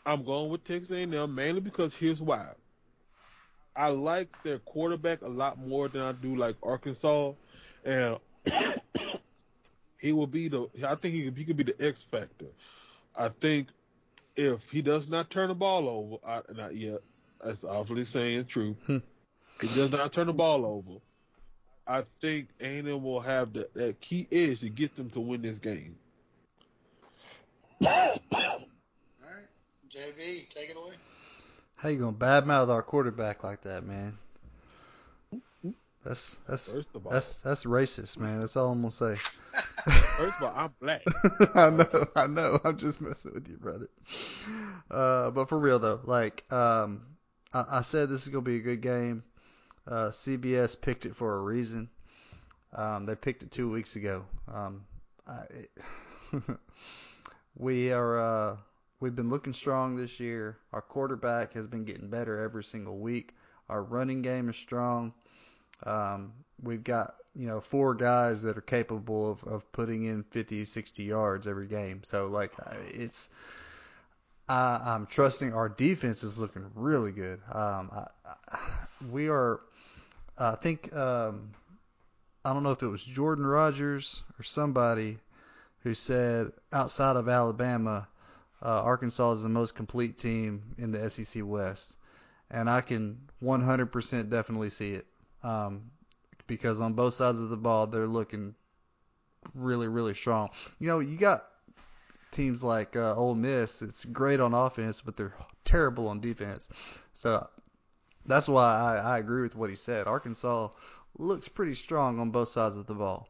[0.05, 2.47] I'm going with Texas A&M mainly because here's why.
[3.75, 7.31] I like their quarterback a lot more than I do like Arkansas,
[7.85, 8.17] and
[9.97, 10.67] he will be the.
[10.85, 12.47] I think he could, he could be the X factor.
[13.15, 13.67] I think
[14.39, 16.99] if he does not turn the ball over, I, not yet.
[17.43, 18.75] That's awfully saying true.
[18.85, 18.97] Hmm.
[19.61, 20.99] he does not turn the ball over.
[21.85, 25.59] I think A&M will have the, that key edge to get them to win this
[25.59, 25.97] game.
[27.81, 28.59] All right,
[29.89, 30.95] JB, take it away.
[31.75, 34.17] How you gonna badmouth our quarterback like that, man?
[36.03, 38.39] That's that's First of all, that's that's racist, man.
[38.39, 39.15] That's all I'm gonna say.
[39.85, 41.01] first of all, I'm black.
[41.55, 42.59] I know, I know.
[42.63, 43.89] I'm just messing with you, brother.
[44.89, 47.01] Uh, but for real though, like um,
[47.53, 49.23] I, I said, this is gonna be a good game.
[49.85, 51.89] Uh, CBS picked it for a reason.
[52.73, 54.23] Um, they picked it two weeks ago.
[54.47, 54.85] Um,
[55.27, 55.43] I,
[57.55, 58.57] we are uh,
[59.01, 60.57] we've been looking strong this year.
[60.71, 63.35] Our quarterback has been getting better every single week.
[63.67, 65.13] Our running game is strong.
[65.83, 70.65] Um, we've got you know four guys that are capable of, of putting in 50,
[70.65, 72.01] 60 yards every game.
[72.03, 72.51] So like
[72.93, 73.29] it's
[74.49, 77.39] I, I'm trusting our defense is looking really good.
[77.51, 78.07] Um, I,
[78.51, 78.59] I,
[79.11, 79.61] we are.
[80.37, 81.51] I think um,
[82.43, 85.19] I don't know if it was Jordan Rodgers or somebody
[85.83, 88.07] who said outside of Alabama,
[88.61, 91.95] uh, Arkansas is the most complete team in the SEC West,
[92.49, 95.05] and I can 100% definitely see it.
[95.43, 95.91] Um,
[96.47, 98.55] because on both sides of the ball, they're looking
[99.53, 100.49] really, really strong.
[100.79, 101.45] You know, you got
[102.31, 103.81] teams like uh, Ole Miss.
[103.81, 105.33] It's great on offense, but they're
[105.63, 106.69] terrible on defense.
[107.13, 107.47] So
[108.25, 110.07] that's why I, I agree with what he said.
[110.07, 110.69] Arkansas
[111.17, 113.29] looks pretty strong on both sides of the ball.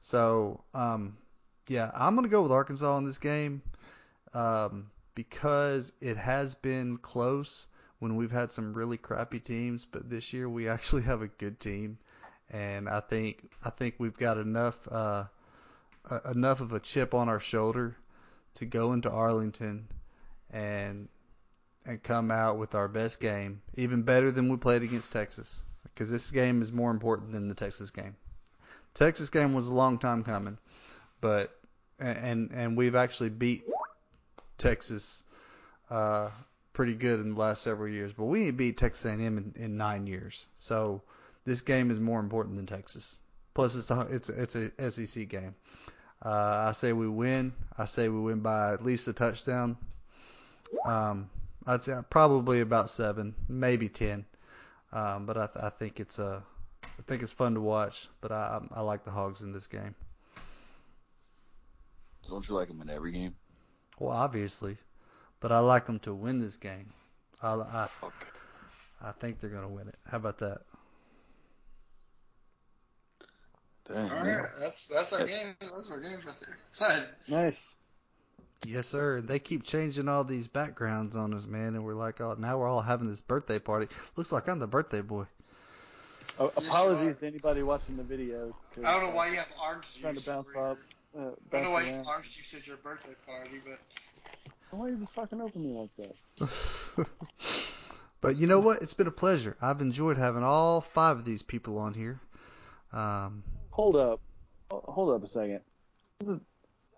[0.00, 1.16] So um,
[1.68, 3.62] yeah, I'm gonna go with Arkansas in this game
[4.34, 7.68] um, because it has been close
[8.02, 11.60] when we've had some really crappy teams, but this year we actually have a good
[11.60, 11.96] team,
[12.50, 15.26] and I think I think we've got enough uh,
[16.28, 17.96] enough of a chip on our shoulder
[18.54, 19.86] to go into Arlington
[20.50, 21.08] and
[21.86, 26.10] and come out with our best game, even better than we played against Texas, because
[26.10, 28.16] this game is more important than the Texas game.
[28.94, 30.58] Texas game was a long time coming,
[31.20, 31.56] but
[32.00, 33.62] and and we've actually beat
[34.58, 35.22] Texas
[35.88, 36.30] uh,
[36.72, 39.76] pretty good in the last several years, but we ain't beat Texas A&M in, in
[39.76, 40.46] nine years.
[40.56, 41.02] So
[41.44, 43.20] this game is more important than Texas.
[43.54, 45.54] Plus, it's a it's it's a SEC game.
[46.24, 47.52] Uh, I say we win.
[47.76, 49.76] I say we win by at least a touchdown.
[50.86, 51.28] Um,
[51.66, 54.24] I'd say probably about seven, maybe ten.
[54.92, 56.40] Um, but I, th- I think it's a, uh,
[56.84, 58.08] I think it's fun to watch.
[58.20, 59.94] But I, I like the Hogs in this game.
[62.28, 63.34] Don't you like them in every game?
[63.98, 64.76] Well, obviously,
[65.42, 66.92] but I like them to win this game.
[67.42, 68.26] I, I, Okay.
[69.04, 69.96] I think they're gonna win it.
[70.08, 70.62] How about that?
[73.88, 74.38] Dang, All man.
[74.38, 75.56] right, that's that's our game.
[75.60, 76.36] Those are our games right
[76.78, 77.06] there.
[77.28, 77.74] Nice.
[78.64, 79.20] Yes, sir.
[79.20, 82.68] They keep changing all these backgrounds on us, man, and we're like, oh, now we're
[82.68, 83.88] all having this birthday party.
[84.14, 85.24] Looks like I'm the birthday boy.
[86.38, 88.54] Yes, apologies to anybody watching the video.
[88.84, 90.00] I don't know uh, why you have orange juice.
[90.00, 90.76] Trying to bounce up.
[91.18, 91.98] Uh, I don't know why you around.
[91.98, 93.80] have orange juice at your birthday party, but
[94.72, 97.06] Why are you just talking over me like that?
[98.22, 98.80] but you know what?
[98.80, 99.54] It's been a pleasure.
[99.60, 102.20] I've enjoyed having all five of these people on here.
[102.90, 104.20] Um, Hold up.
[104.70, 105.60] Hold up a second.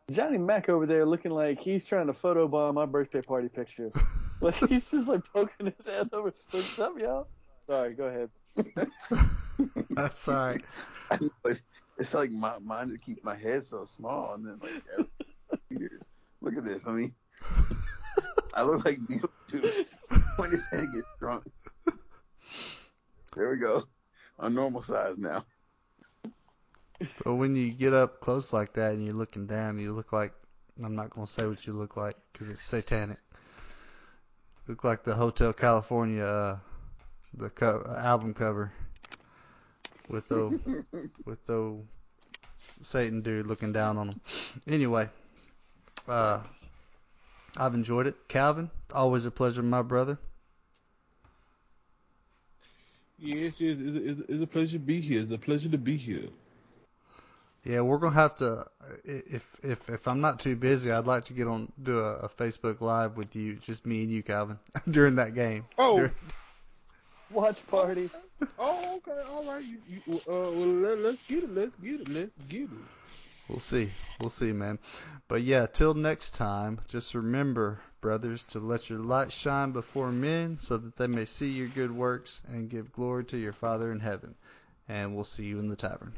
[0.09, 3.91] Johnny Mack over there looking like he's trying to photobomb my birthday party picture.
[4.41, 6.33] like he's just like poking his head over.
[6.53, 7.27] What's up, y'all?
[7.69, 8.31] Sorry, go ahead.
[9.91, 10.63] that's all right.
[11.11, 11.63] I it's,
[11.99, 15.09] it's like my mind to keep my head so small, and then like every
[15.71, 16.03] years.
[16.41, 16.87] Look at this.
[16.87, 17.15] I mean,
[18.55, 19.95] I look like Beetlejuice
[20.37, 21.45] when his head gets drunk.
[23.37, 23.85] There we go.
[24.39, 25.45] I'm normal size now.
[27.25, 30.33] But when you get up close like that and you're looking down, you look like
[30.83, 33.19] I'm not gonna say what you look like because it's satanic.
[34.67, 36.59] Look like the Hotel California, uh,
[37.35, 38.73] the co- album cover
[40.09, 40.59] with the
[41.25, 41.83] with the
[42.81, 44.21] Satan dude looking down on him.
[44.67, 45.09] Anyway,
[46.09, 46.43] uh,
[47.57, 48.17] I've enjoyed it.
[48.29, 50.19] Calvin, always a pleasure, my brother.
[53.19, 55.23] Yes, yes, it's, it's, it's a pleasure to be here.
[55.23, 56.29] It's a pleasure to be here.
[57.65, 58.67] Yeah, we're gonna have to.
[59.05, 62.29] If if if I'm not too busy, I'd like to get on do a, a
[62.29, 64.59] Facebook live with you, just me and you, Calvin,
[64.91, 65.65] during that game.
[65.79, 65.99] Oh.
[66.01, 66.13] Dur-
[67.31, 68.11] Watch party.
[68.59, 69.65] Oh, okay, all right.
[69.65, 71.51] You, you, uh, well, let, let's get it.
[71.51, 72.09] Let's get it.
[72.11, 73.34] Let's get it.
[73.49, 73.89] We'll see.
[74.21, 74.79] We'll see, man.
[75.29, 80.59] But yeah, till next time, just remember, brothers, to let your light shine before men
[80.61, 84.01] so that they may see your good works and give glory to your Father in
[84.01, 84.35] heaven.
[84.89, 86.13] And we'll see you in the tavern.